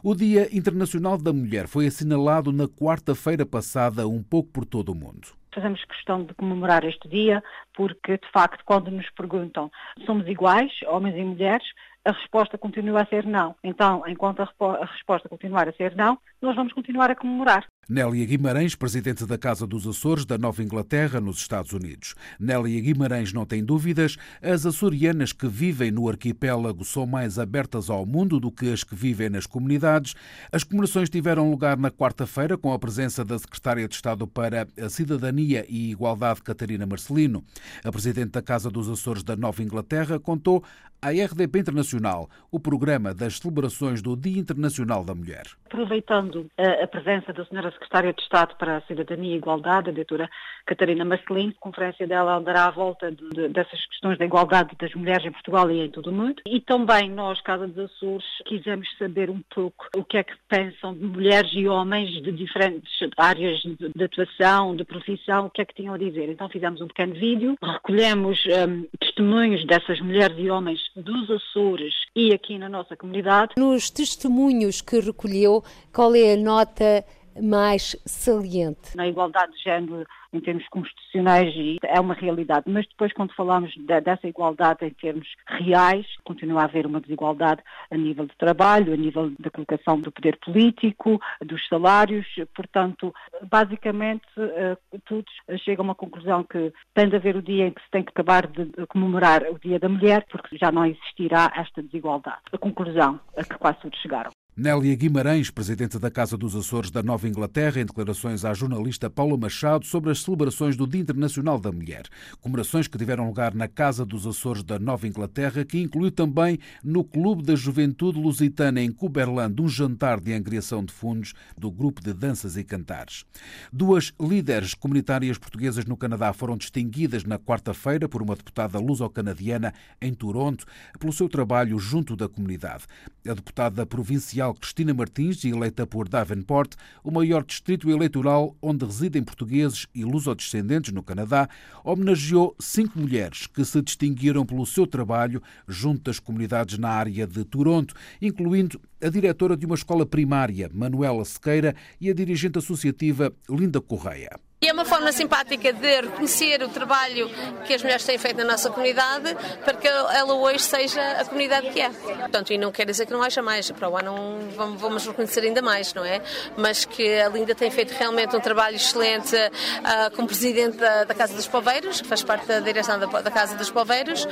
O 0.00 0.14
Dia 0.14 0.48
Internacional 0.56 1.18
da 1.18 1.32
Mulher 1.32 1.66
foi 1.66 1.88
assinalado 1.88 2.52
na 2.52 2.68
quarta-feira 2.68 3.44
passada, 3.44 4.06
um 4.06 4.22
pouco 4.22 4.48
por 4.52 4.64
todo 4.64 4.90
o 4.90 4.94
mundo 4.94 5.26
fazemos 5.52 5.82
questão 5.86 6.22
de 6.22 6.34
comemorar 6.34 6.84
este 6.84 7.08
dia 7.08 7.42
porque, 7.74 8.18
de 8.18 8.30
facto, 8.30 8.62
quando 8.66 8.90
nos 8.90 9.08
perguntam 9.12 9.70
somos 10.04 10.28
iguais, 10.28 10.70
homens 10.86 11.16
e 11.16 11.24
mulheres, 11.24 11.66
a 12.04 12.12
resposta 12.12 12.56
continua 12.58 13.02
a 13.02 13.06
ser 13.06 13.24
não. 13.24 13.56
Então, 13.64 14.02
enquanto 14.06 14.40
a, 14.40 14.84
resposta 14.84 15.28
continuar 15.28 15.66
a 15.66 15.72
ser 15.72 15.96
não, 15.96 16.18
nós 16.42 16.54
vamos 16.54 16.74
continuar 16.74 17.10
a 17.10 17.16
comemorar. 17.16 17.66
Nélia 17.88 18.26
Guimarães, 18.26 18.74
presidente 18.74 19.24
da 19.24 19.38
Casa 19.38 19.64
dos 19.64 19.86
Açores 19.86 20.24
da 20.24 20.36
Nova 20.36 20.60
Inglaterra, 20.60 21.20
nos 21.20 21.38
Estados 21.38 21.72
Unidos. 21.72 22.16
Nélia 22.38 22.80
Guimarães 22.80 23.32
não 23.32 23.46
tem 23.46 23.64
dúvidas, 23.64 24.16
as 24.42 24.66
açorianas 24.66 25.32
que 25.32 25.46
vivem 25.46 25.92
no 25.92 26.08
arquipélago 26.08 26.84
são 26.84 27.06
mais 27.06 27.38
abertas 27.38 27.88
ao 27.88 28.04
mundo 28.04 28.40
do 28.40 28.50
que 28.50 28.72
as 28.72 28.82
que 28.82 28.96
vivem 28.96 29.30
nas 29.30 29.46
comunidades. 29.46 30.16
As 30.50 30.64
comemorações 30.64 31.08
tiveram 31.08 31.48
lugar 31.48 31.76
na 31.78 31.88
quarta-feira 31.88 32.58
com 32.58 32.72
a 32.72 32.78
presença 32.78 33.24
da 33.24 33.38
Secretária 33.38 33.86
de 33.86 33.94
Estado 33.94 34.26
para 34.26 34.66
a 34.76 34.88
Cidadania 34.88 35.64
e 35.68 35.92
Igualdade, 35.92 36.42
Catarina 36.42 36.86
Marcelino. 36.86 37.44
A 37.84 37.92
presidente 37.92 38.32
da 38.32 38.42
Casa 38.42 38.68
dos 38.68 38.88
Açores 38.88 39.22
da 39.22 39.36
Nova 39.36 39.62
Inglaterra 39.62 40.18
contou 40.18 40.64
à 41.00 41.10
RDP 41.10 41.60
Internacional 41.60 42.28
o 42.50 42.58
programa 42.58 43.14
das 43.14 43.38
celebrações 43.38 44.02
do 44.02 44.16
Dia 44.16 44.40
Internacional 44.40 45.04
da 45.04 45.14
Mulher. 45.14 45.44
Aproveitando 45.66 46.46
a 46.56 46.86
presença 46.86 47.32
da 47.32 47.44
senhora 47.44 47.70
Secretária 47.72 48.12
de 48.12 48.22
Estado 48.22 48.54
para 48.56 48.78
a 48.78 48.80
Cidadania 48.82 49.34
e 49.34 49.36
Igualdade, 49.36 49.90
a 49.90 49.92
doutora 49.92 50.28
Catarina 50.64 51.04
Marcelino. 51.04 51.52
A 51.56 51.60
conferência 51.60 52.06
dela 52.06 52.36
andará 52.36 52.66
à 52.66 52.70
volta 52.70 53.10
de, 53.10 53.28
de, 53.30 53.48
dessas 53.48 53.84
questões 53.86 54.18
da 54.18 54.24
igualdade 54.24 54.76
das 54.78 54.94
mulheres 54.94 55.24
em 55.24 55.32
Portugal 55.32 55.70
e 55.70 55.80
em 55.80 55.90
todo 55.90 56.08
o 56.08 56.12
mundo. 56.12 56.42
E 56.46 56.60
também 56.60 57.10
nós, 57.10 57.40
Casa 57.40 57.66
dos 57.66 57.90
Açores, 57.90 58.24
quisemos 58.46 58.88
saber 58.98 59.30
um 59.30 59.40
pouco 59.54 59.88
o 59.96 60.04
que 60.04 60.18
é 60.18 60.24
que 60.24 60.34
pensam 60.48 60.94
de 60.94 61.04
mulheres 61.04 61.50
e 61.54 61.68
homens 61.68 62.10
de 62.22 62.32
diferentes 62.32 62.90
áreas 63.16 63.58
de, 63.60 63.76
de 63.94 64.04
atuação, 64.04 64.74
de 64.74 64.84
profissão, 64.84 65.46
o 65.46 65.50
que 65.50 65.62
é 65.62 65.64
que 65.64 65.74
tinham 65.74 65.94
a 65.94 65.98
dizer. 65.98 66.28
Então 66.28 66.48
fizemos 66.48 66.80
um 66.80 66.88
pequeno 66.88 67.14
vídeo, 67.14 67.56
recolhemos 67.62 68.42
um, 68.46 68.86
testemunhos 68.98 69.64
dessas 69.66 70.00
mulheres 70.00 70.36
e 70.38 70.50
homens 70.50 70.80
dos 70.96 71.30
Açores 71.30 71.94
e 72.14 72.32
aqui 72.32 72.58
na 72.58 72.68
nossa 72.68 72.96
comunidade. 72.96 73.54
Nos 73.56 73.90
testemunhos 73.90 74.80
que 74.80 74.98
recolheu, 74.98 75.62
qual 75.92 76.14
é 76.14 76.32
a 76.32 76.36
nota 76.36 77.04
mais 77.42 77.96
saliente? 78.04 78.96
Na 78.96 79.06
igualdade 79.06 79.52
de 79.52 79.62
género, 79.62 80.06
em 80.32 80.40
termos 80.40 80.66
constitucionais, 80.68 81.54
é 81.84 82.00
uma 82.00 82.14
realidade, 82.14 82.64
mas 82.66 82.86
depois, 82.86 83.12
quando 83.12 83.34
falamos 83.34 83.72
dessa 83.78 84.26
igualdade 84.26 84.84
em 84.84 84.90
termos 84.90 85.28
reais, 85.46 86.06
continua 86.24 86.62
a 86.62 86.64
haver 86.64 86.86
uma 86.86 87.00
desigualdade 87.00 87.62
a 87.90 87.96
nível 87.96 88.26
de 88.26 88.36
trabalho, 88.36 88.92
a 88.92 88.96
nível 88.96 89.32
da 89.38 89.50
colocação 89.50 90.00
do 90.00 90.12
poder 90.12 90.38
político, 90.38 91.20
dos 91.44 91.66
salários, 91.68 92.26
portanto, 92.54 93.14
basicamente, 93.42 94.26
eh, 94.38 94.76
todos 95.06 95.32
chegam 95.64 95.84
a 95.84 95.88
uma 95.88 95.94
conclusão 95.94 96.44
que 96.44 96.72
tem 96.94 97.08
de 97.08 97.16
haver 97.16 97.36
o 97.36 97.42
dia 97.42 97.66
em 97.66 97.70
que 97.72 97.82
se 97.82 97.90
tem 97.90 98.02
que 98.02 98.10
acabar 98.10 98.46
de 98.46 98.66
comemorar 98.88 99.44
o 99.50 99.58
Dia 99.58 99.78
da 99.78 99.88
Mulher, 99.88 100.26
porque 100.30 100.56
já 100.56 100.70
não 100.70 100.84
existirá 100.84 101.52
esta 101.56 101.82
desigualdade. 101.82 102.40
A 102.52 102.58
conclusão 102.58 103.20
a 103.36 103.42
que 103.42 103.58
quase 103.58 103.80
todos 103.80 103.98
chegaram. 104.00 104.30
Nélia 104.58 104.96
Guimarães, 104.96 105.50
presidente 105.50 105.98
da 105.98 106.10
Casa 106.10 106.34
dos 106.34 106.56
Açores 106.56 106.90
da 106.90 107.02
Nova 107.02 107.28
Inglaterra, 107.28 107.78
em 107.78 107.84
declarações 107.84 108.42
à 108.42 108.54
jornalista 108.54 109.10
Paula 109.10 109.36
Machado 109.36 109.84
sobre 109.84 110.10
as 110.10 110.22
celebrações 110.22 110.74
do 110.78 110.86
Dia 110.86 111.02
Internacional 111.02 111.60
da 111.60 111.70
Mulher. 111.70 112.04
Comemorações 112.40 112.88
que 112.88 112.96
tiveram 112.96 113.26
lugar 113.26 113.54
na 113.54 113.68
Casa 113.68 114.02
dos 114.02 114.26
Açores 114.26 114.62
da 114.62 114.78
Nova 114.78 115.06
Inglaterra, 115.06 115.62
que 115.62 115.78
incluiu 115.78 116.10
também 116.10 116.58
no 116.82 117.04
Clube 117.04 117.42
da 117.42 117.54
Juventude 117.54 118.18
Lusitana 118.18 118.80
em 118.80 118.90
Cuberland 118.90 119.60
um 119.60 119.68
jantar 119.68 120.18
de 120.18 120.32
angriação 120.32 120.82
de 120.82 120.90
fundos 120.90 121.34
do 121.54 121.70
grupo 121.70 122.00
de 122.00 122.14
danças 122.14 122.56
e 122.56 122.64
cantares. 122.64 123.26
Duas 123.70 124.14
líderes 124.18 124.72
comunitárias 124.72 125.36
portuguesas 125.36 125.84
no 125.84 125.98
Canadá 125.98 126.32
foram 126.32 126.56
distinguidas 126.56 127.24
na 127.24 127.38
quarta-feira 127.38 128.08
por 128.08 128.22
uma 128.22 128.34
deputada 128.34 128.78
luso-canadiana 128.78 129.74
em 130.00 130.14
Toronto 130.14 130.64
pelo 130.98 131.12
seu 131.12 131.28
trabalho 131.28 131.78
junto 131.78 132.16
da 132.16 132.26
comunidade. 132.26 132.84
A 133.28 133.34
deputada 133.34 133.84
provincial 133.84 134.45
Cristina 134.54 134.94
Martins, 134.94 135.44
eleita 135.44 135.86
por 135.86 136.08
Davenport, 136.08 136.74
o 137.02 137.10
maior 137.10 137.44
distrito 137.44 137.90
eleitoral 137.90 138.56
onde 138.60 138.84
residem 138.84 139.22
portugueses 139.22 139.86
e 139.94 140.04
lusodescendentes 140.04 140.92
no 140.92 141.02
Canadá, 141.02 141.48
homenageou 141.84 142.54
cinco 142.60 142.98
mulheres 142.98 143.46
que 143.46 143.64
se 143.64 143.82
distinguiram 143.82 144.44
pelo 144.44 144.66
seu 144.66 144.86
trabalho 144.86 145.42
junto 145.66 146.02
das 146.02 146.18
comunidades 146.18 146.78
na 146.78 146.90
área 146.90 147.26
de 147.26 147.44
Toronto, 147.44 147.94
incluindo 148.20 148.80
a 149.02 149.08
diretora 149.08 149.56
de 149.56 149.66
uma 149.66 149.74
escola 149.74 150.06
primária, 150.06 150.70
Manuela 150.72 151.24
Sequeira, 151.24 151.74
e 152.00 152.10
a 152.10 152.14
dirigente 152.14 152.58
associativa 152.58 153.32
Linda 153.48 153.80
Correia. 153.80 154.45
E 154.58 154.68
é 154.68 154.72
uma 154.72 154.86
forma 154.86 155.12
simpática 155.12 155.70
de 155.70 156.00
reconhecer 156.00 156.62
o 156.62 156.68
trabalho 156.70 157.30
que 157.66 157.74
as 157.74 157.82
mulheres 157.82 158.02
têm 158.04 158.16
feito 158.16 158.38
na 158.38 158.44
nossa 158.44 158.70
comunidade 158.70 159.36
para 159.62 159.74
que 159.74 159.86
ela 159.86 160.32
hoje 160.32 160.60
seja 160.60 161.02
a 161.20 161.26
comunidade 161.26 161.68
que 161.68 161.78
é. 161.78 161.90
Portanto, 161.90 162.54
e 162.54 162.56
não 162.56 162.72
quer 162.72 162.86
dizer 162.86 163.04
que 163.04 163.12
não 163.12 163.22
haja 163.22 163.42
mais, 163.42 163.70
para 163.70 163.86
o 163.86 163.94
ano 163.98 164.38
vamos 164.56 165.06
reconhecer 165.06 165.40
ainda 165.40 165.60
mais, 165.60 165.92
não 165.92 166.02
é? 166.02 166.22
Mas 166.56 166.86
que 166.86 167.20
a 167.20 167.28
Linda 167.28 167.54
tem 167.54 167.70
feito 167.70 167.90
realmente 167.90 168.34
um 168.34 168.40
trabalho 168.40 168.76
excelente 168.76 169.36
uh, 169.36 170.16
como 170.16 170.26
presidente 170.26 170.78
da, 170.78 171.04
da, 171.04 171.14
Casa 171.14 171.34
dos 171.34 171.46
Poveiros, 171.46 172.00
que 172.00 172.08
faz 172.08 172.22
parte 172.22 172.46
da 172.46 172.58
direção 172.58 172.98
da, 172.98 173.04
da 173.06 173.30
Casa 173.30 173.56
dos 173.56 173.70
Poveiros, 173.70 174.24
uh, 174.24 174.30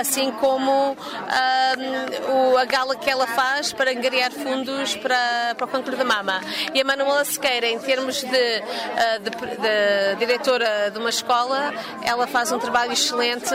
assim 0.00 0.32
como 0.32 0.92
uh, 0.92 2.52
o, 2.54 2.56
a 2.56 2.64
gala 2.64 2.96
que 2.96 3.10
ela 3.10 3.26
faz 3.26 3.70
para 3.70 3.90
angariar 3.90 4.32
fundos 4.32 4.96
para, 4.96 5.54
para 5.56 5.66
o 5.66 5.68
cancro 5.68 5.94
da 5.94 6.04
mama. 6.04 6.40
E 6.72 6.80
a 6.80 6.84
Manuela 6.84 7.22
Sequeira, 7.26 7.66
em 7.66 7.78
termos 7.78 8.22
de, 8.22 8.28
de 8.30 9.57
de 9.58 10.16
diretora 10.18 10.90
de 10.90 10.98
uma 10.98 11.10
escola, 11.10 11.72
ela 12.02 12.26
faz 12.26 12.50
um 12.52 12.58
trabalho 12.58 12.92
excelente 12.92 13.54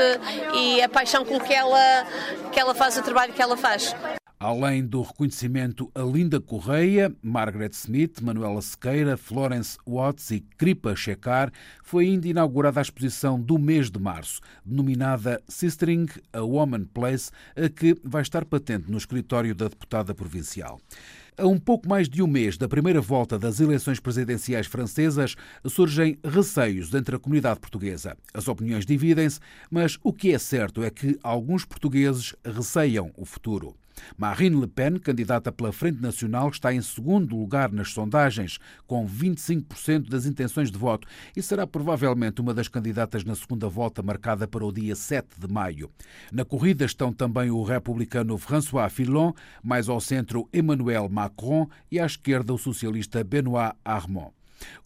e 0.53 0.81
a 0.81 0.89
paixão 0.89 1.25
com 1.25 1.39
que 1.39 1.53
ela, 1.53 2.05
que 2.51 2.59
ela 2.59 2.75
faz 2.75 2.97
o 2.97 3.01
trabalho 3.01 3.33
que 3.33 3.41
ela 3.41 3.57
faz. 3.57 3.95
Além 4.43 4.85
do 4.85 5.01
reconhecimento 5.01 5.89
a 5.95 6.01
Linda 6.01 6.41
Correia, 6.41 7.15
Margaret 7.21 7.69
Smith, 7.71 8.19
Manuela 8.21 8.61
Sequeira, 8.61 9.15
Florence 9.15 9.77
Watts 9.87 10.31
e 10.31 10.41
Kripa 10.41 10.97
Shekar, 10.97 11.49
foi 11.81 12.07
ainda 12.07 12.27
inaugurada 12.27 12.77
a 12.77 12.81
exposição 12.81 13.39
do 13.39 13.57
mês 13.57 13.89
de 13.89 13.99
março, 13.99 14.41
denominada 14.65 15.41
Sistering 15.47 16.07
a 16.33 16.41
Woman 16.41 16.83
Place, 16.93 17.31
a 17.55 17.69
que 17.69 17.95
vai 18.03 18.21
estar 18.21 18.43
patente 18.43 18.91
no 18.91 18.97
escritório 18.97 19.55
da 19.55 19.69
deputada 19.69 20.13
provincial. 20.13 20.77
A 21.35 21.47
um 21.47 21.57
pouco 21.57 21.89
mais 21.89 22.07
de 22.07 22.21
um 22.21 22.27
mês 22.27 22.57
da 22.59 22.67
primeira 22.67 23.01
volta 23.01 23.39
das 23.39 23.59
eleições 23.59 23.99
presidenciais 23.99 24.67
francesas, 24.67 25.35
surgem 25.65 26.19
receios 26.23 26.93
entre 26.93 27.15
a 27.15 27.19
comunidade 27.19 27.59
portuguesa. 27.59 28.15
As 28.31 28.47
opiniões 28.47 28.85
dividem-se, 28.85 29.39
mas 29.69 29.97
o 30.03 30.13
que 30.13 30.31
é 30.31 30.37
certo 30.37 30.83
é 30.83 30.91
que 30.91 31.17
alguns 31.23 31.65
portugueses 31.65 32.35
receiam 32.45 33.11
o 33.17 33.25
futuro. 33.25 33.75
Marine 34.17 34.59
Le 34.59 34.67
Pen, 34.67 34.97
candidata 34.97 35.51
pela 35.51 35.71
Frente 35.71 36.01
Nacional, 36.01 36.49
está 36.49 36.73
em 36.73 36.81
segundo 36.81 37.35
lugar 37.35 37.71
nas 37.71 37.91
sondagens, 37.91 38.59
com 38.85 39.07
25% 39.07 40.09
das 40.09 40.25
intenções 40.25 40.71
de 40.71 40.77
voto 40.77 41.07
e 41.35 41.41
será 41.41 41.65
provavelmente 41.65 42.41
uma 42.41 42.53
das 42.53 42.67
candidatas 42.67 43.23
na 43.23 43.35
segunda 43.35 43.67
volta 43.67 44.01
marcada 44.01 44.47
para 44.47 44.65
o 44.65 44.71
dia 44.71 44.95
7 44.95 45.39
de 45.39 45.51
maio. 45.51 45.89
Na 46.31 46.45
corrida 46.45 46.85
estão 46.85 47.11
também 47.11 47.49
o 47.49 47.63
republicano 47.63 48.37
François 48.37 48.91
Fillon, 48.91 49.33
mais 49.63 49.89
ao 49.89 49.99
centro 49.99 50.47
Emmanuel 50.53 51.09
Macron 51.09 51.67
e 51.91 51.99
à 51.99 52.05
esquerda 52.05 52.53
o 52.53 52.57
socialista 52.57 53.23
Benoît 53.23 53.75
Armand. 53.83 54.31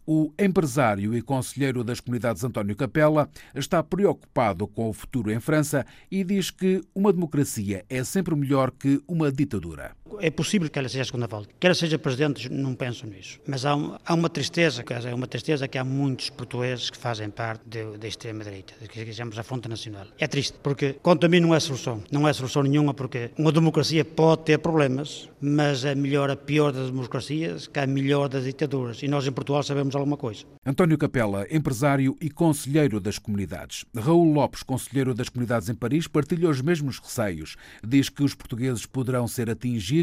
O 0.05 0.31
empresário 0.39 1.15
e 1.15 1.21
conselheiro 1.21 1.83
das 1.83 1.99
comunidades 1.99 2.43
António 2.43 2.75
Capella 2.75 3.29
está 3.53 3.83
preocupado 3.83 4.67
com 4.67 4.89
o 4.89 4.93
futuro 4.93 5.31
em 5.31 5.39
França 5.39 5.85
e 6.09 6.23
diz 6.23 6.49
que 6.49 6.81
uma 6.95 7.11
democracia 7.11 7.85
é 7.89 8.03
sempre 8.03 8.35
melhor 8.35 8.71
que 8.71 9.01
uma 9.07 9.31
ditadura. 9.31 9.91
É 10.19 10.29
possível 10.29 10.69
que 10.69 10.79
ela 10.79 10.89
seja 10.89 11.03
a 11.03 11.05
segunda 11.05 11.27
volta. 11.27 11.49
Que 11.59 11.67
ela 11.67 11.75
seja 11.75 11.97
presidente, 11.99 12.49
não 12.51 12.75
penso 12.75 13.05
nisso. 13.05 13.39
Mas 13.47 13.65
há, 13.65 13.75
um, 13.75 13.97
há 14.05 14.13
uma 14.13 14.29
tristeza, 14.29 14.83
é 15.05 15.13
uma 15.13 15.27
tristeza 15.27 15.67
que 15.67 15.77
há 15.77 15.83
muitos 15.83 16.29
portugueses 16.29 16.89
que 16.89 16.97
fazem 16.97 17.29
parte 17.29 17.63
da 17.99 18.07
extrema-direita, 18.07 18.73
que 18.87 19.13
chamamos 19.13 19.37
a 19.37 19.43
Fronte 19.43 19.67
Nacional. 19.67 20.07
É 20.17 20.27
triste, 20.27 20.57
porque 20.61 20.93
quanto 21.01 21.25
a 21.25 21.29
mim 21.29 21.39
não 21.39 21.53
é 21.53 21.59
solução. 21.59 22.03
Não 22.11 22.27
é 22.27 22.33
solução 22.33 22.63
nenhuma, 22.63 22.93
porque 22.93 23.31
uma 23.37 23.51
democracia 23.51 24.03
pode 24.03 24.43
ter 24.43 24.59
problemas, 24.59 25.29
mas 25.41 25.85
é 25.85 25.93
melhor 25.95 26.29
a 26.29 26.35
pior 26.35 26.71
das 26.71 26.87
democracias 26.87 27.67
que 27.67 27.79
a 27.79 27.87
melhor 27.87 28.29
das 28.29 28.45
ditaduras. 28.45 29.01
E 29.03 29.07
nós 29.07 29.25
em 29.27 29.31
Portugal 29.31 29.63
sabemos 29.63 29.95
alguma 29.95 30.17
coisa. 30.17 30.43
António 30.65 30.97
Capella, 30.97 31.45
empresário 31.49 32.15
e 32.21 32.29
conselheiro 32.29 32.99
das 32.99 33.17
comunidades. 33.17 33.85
Raul 33.95 34.33
Lopes, 34.33 34.63
conselheiro 34.63 35.13
das 35.13 35.29
comunidades 35.29 35.69
em 35.69 35.75
Paris, 35.75 36.07
partilha 36.07 36.49
os 36.49 36.61
mesmos 36.61 36.99
receios. 36.99 37.55
Diz 37.85 38.09
que 38.09 38.23
os 38.23 38.35
portugueses 38.35 38.85
poderão 38.85 39.27
ser 39.27 39.49
atingidos, 39.49 39.96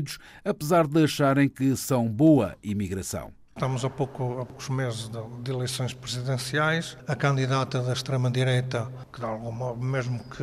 apesar 0.44 0.86
de 0.86 1.04
acharem 1.04 1.48
que 1.48 1.76
são 1.76 2.08
boa 2.08 2.56
imigração. 2.62 3.32
Estamos 3.56 3.84
a, 3.84 3.90
pouco, 3.90 4.40
a 4.40 4.44
poucos 4.44 4.68
meses 4.68 5.08
de, 5.08 5.18
de, 5.44 5.52
eleições 5.52 5.94
presidenciais. 5.94 6.98
A 7.06 7.14
candidata 7.14 7.80
da 7.80 7.92
extrema-direita, 7.92 8.90
que 9.12 9.20
de 9.20 9.24
algum 9.24 9.52
modo, 9.52 9.80
mesmo 9.80 10.18
que 10.24 10.42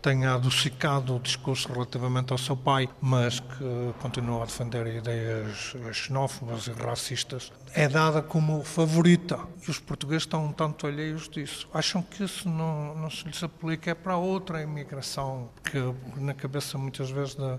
tenha 0.00 0.34
adocicado 0.34 1.16
o 1.16 1.18
discurso 1.18 1.72
relativamente 1.72 2.30
ao 2.30 2.38
seu 2.38 2.56
pai, 2.56 2.88
mas 3.00 3.40
que 3.40 3.92
continua 4.00 4.44
a 4.44 4.46
defender 4.46 4.86
ideias 4.86 5.74
xenófobas 5.92 6.68
e 6.68 6.70
racistas, 6.70 7.52
é 7.74 7.88
dada 7.88 8.22
como 8.22 8.62
favorita. 8.62 9.40
E 9.66 9.68
os 9.68 9.80
portugueses 9.80 10.22
estão 10.22 10.46
um 10.46 10.52
tanto 10.52 10.86
alheios 10.86 11.28
disso. 11.28 11.68
Acham 11.74 12.00
que 12.00 12.22
isso 12.22 12.48
não, 12.48 12.94
não 12.94 13.10
se 13.10 13.26
lhes 13.26 13.42
aplica 13.42 13.90
é 13.90 13.94
para 13.94 14.16
outra 14.16 14.62
imigração, 14.62 15.50
que 15.64 15.78
na 16.20 16.32
cabeça 16.32 16.78
muitas 16.78 17.10
vezes 17.10 17.34
da 17.34 17.58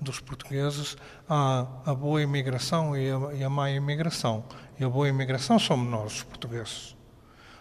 dos 0.00 0.20
portugueses 0.20 0.96
há 1.28 1.66
a 1.86 1.94
boa 1.94 2.22
imigração 2.22 2.96
e 2.96 3.10
a, 3.10 3.34
e 3.34 3.48
má 3.48 3.70
imigração. 3.70 4.44
E 4.78 4.84
a 4.84 4.88
boa 4.88 5.08
imigração 5.08 5.58
somos 5.58 5.90
nós, 5.90 6.16
os 6.16 6.22
portugueses. 6.22 6.96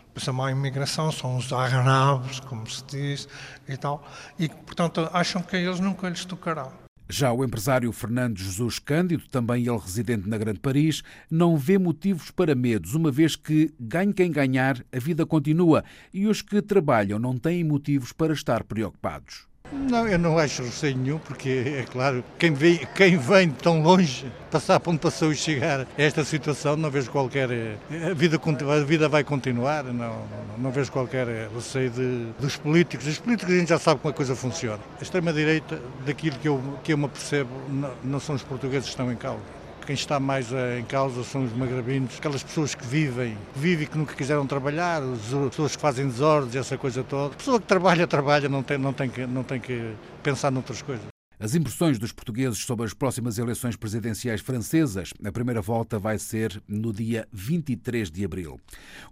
Depois 0.07 0.27
a 0.27 0.33
má 0.33 0.51
imigração 0.51 1.11
são 1.11 1.37
os 1.37 1.51
árabes, 1.51 2.39
como 2.41 2.69
se 2.69 2.83
diz, 2.85 3.27
e 3.67 3.75
tal. 3.75 4.07
E, 4.37 4.47
portanto, 4.47 5.09
acham 5.11 5.41
que 5.41 5.55
a 5.55 5.59
eles 5.59 5.79
nunca 5.79 6.07
lhes 6.07 6.23
tocará. 6.23 6.71
Já 7.09 7.33
o 7.33 7.43
empresário 7.43 7.91
Fernando 7.91 8.37
Jesus 8.37 8.79
Cândido, 8.79 9.23
também 9.29 9.67
ele 9.67 9.77
residente 9.77 10.27
na 10.27 10.37
Grande 10.37 10.59
Paris, 10.59 11.03
não 11.29 11.57
vê 11.57 11.77
motivos 11.77 12.31
para 12.31 12.55
medos, 12.55 12.93
uma 12.93 13.11
vez 13.11 13.35
que, 13.35 13.73
ganhe 13.79 14.13
quem 14.13 14.31
ganhar, 14.31 14.83
a 14.91 14.99
vida 14.99 15.25
continua 15.25 15.83
e 16.13 16.27
os 16.27 16.41
que 16.41 16.61
trabalham 16.61 17.19
não 17.19 17.37
têm 17.37 17.63
motivos 17.63 18.13
para 18.13 18.33
estar 18.33 18.63
preocupados. 18.63 19.47
Não, 19.89 20.07
eu 20.07 20.17
não 20.17 20.37
acho 20.37 20.63
receio 20.63 20.97
nenhum, 20.97 21.19
porque 21.19 21.79
é 21.79 21.83
claro, 21.83 22.23
quem 22.39 22.53
vem, 22.53 22.79
quem 22.95 23.17
vem 23.17 23.49
tão 23.49 23.81
longe, 23.81 24.25
passar 24.49 24.79
por 24.79 24.91
onde 24.91 24.99
passou 24.99 25.31
e 25.31 25.35
chegar 25.35 25.81
a 25.81 25.87
esta 25.97 26.23
situação, 26.23 26.77
não 26.77 26.89
vejo 26.89 27.11
qualquer. 27.11 27.51
Eh, 27.51 27.75
a 28.09 28.13
vida, 28.13 28.39
a 28.39 28.83
vida 28.83 29.09
vai 29.09 29.23
continuar, 29.23 29.83
não, 29.83 30.25
não, 30.57 30.71
vejo 30.71 30.91
qualquer 30.91 31.27
receio 31.53 31.89
de, 31.89 32.27
dos 32.39 32.55
políticos. 32.55 33.05
Os 33.07 33.19
políticos 33.19 33.53
a 33.53 33.57
gente 33.57 33.69
já 33.69 33.79
sabe 33.79 33.99
como 33.99 34.11
a 34.11 34.15
coisa 34.15 34.35
funciona. 34.35 34.79
A 34.99 35.03
extrema-direita, 35.03 35.79
daquilo 36.05 36.37
que 36.37 36.47
eu, 36.47 36.61
que 36.83 36.93
eu 36.93 36.97
me 36.97 37.07
percebo, 37.07 37.49
não, 37.69 37.91
não 38.03 38.19
são 38.19 38.35
os 38.35 38.43
portugueses 38.43 38.85
que 38.85 38.91
estão 38.91 39.11
em 39.11 39.15
causa. 39.15 39.62
Quem 39.85 39.95
está 39.95 40.19
mais 40.19 40.51
eh, 40.53 40.79
em 40.79 40.85
causa 40.85 41.23
são 41.23 41.43
os 41.43 41.53
magrebinos, 41.53 42.17
aquelas 42.17 42.41
pessoas 42.41 42.73
que 42.73 42.85
vivem, 42.85 43.37
vivem 43.55 43.83
e 43.83 43.87
que 43.87 43.97
nunca 43.97 44.15
quiseram 44.15 44.47
trabalhar, 44.47 45.01
as 45.03 45.49
pessoas 45.49 45.75
que 45.75 45.81
fazem 45.81 46.07
desordens, 46.07 46.55
essa 46.55 46.77
coisa 46.77 47.03
toda. 47.03 47.33
A 47.33 47.37
pessoa 47.37 47.59
que 47.59 47.67
trabalha, 47.67 48.07
trabalha, 48.07 48.47
não 48.47 48.63
tem, 48.63 48.77
não 48.77 48.93
tem, 48.93 49.09
que, 49.09 49.25
não 49.25 49.43
tem 49.43 49.59
que 49.59 49.93
pensar 50.21 50.51
noutras 50.51 50.81
coisas. 50.81 51.12
As 51.43 51.55
impressões 51.55 51.99
dos 51.99 52.13
portugueses 52.13 52.59
sobre 52.59 52.85
as 52.85 52.93
próximas 52.93 53.37
eleições 53.37 53.75
presidenciais 53.75 54.39
francesas, 54.39 55.13
a 55.21 55.29
primeira 55.29 55.61
volta 55.61 55.99
vai 55.99 56.17
ser 56.17 56.63
no 56.65 56.93
dia 56.93 57.27
23 57.33 58.09
de 58.09 58.23
abril. 58.23 58.57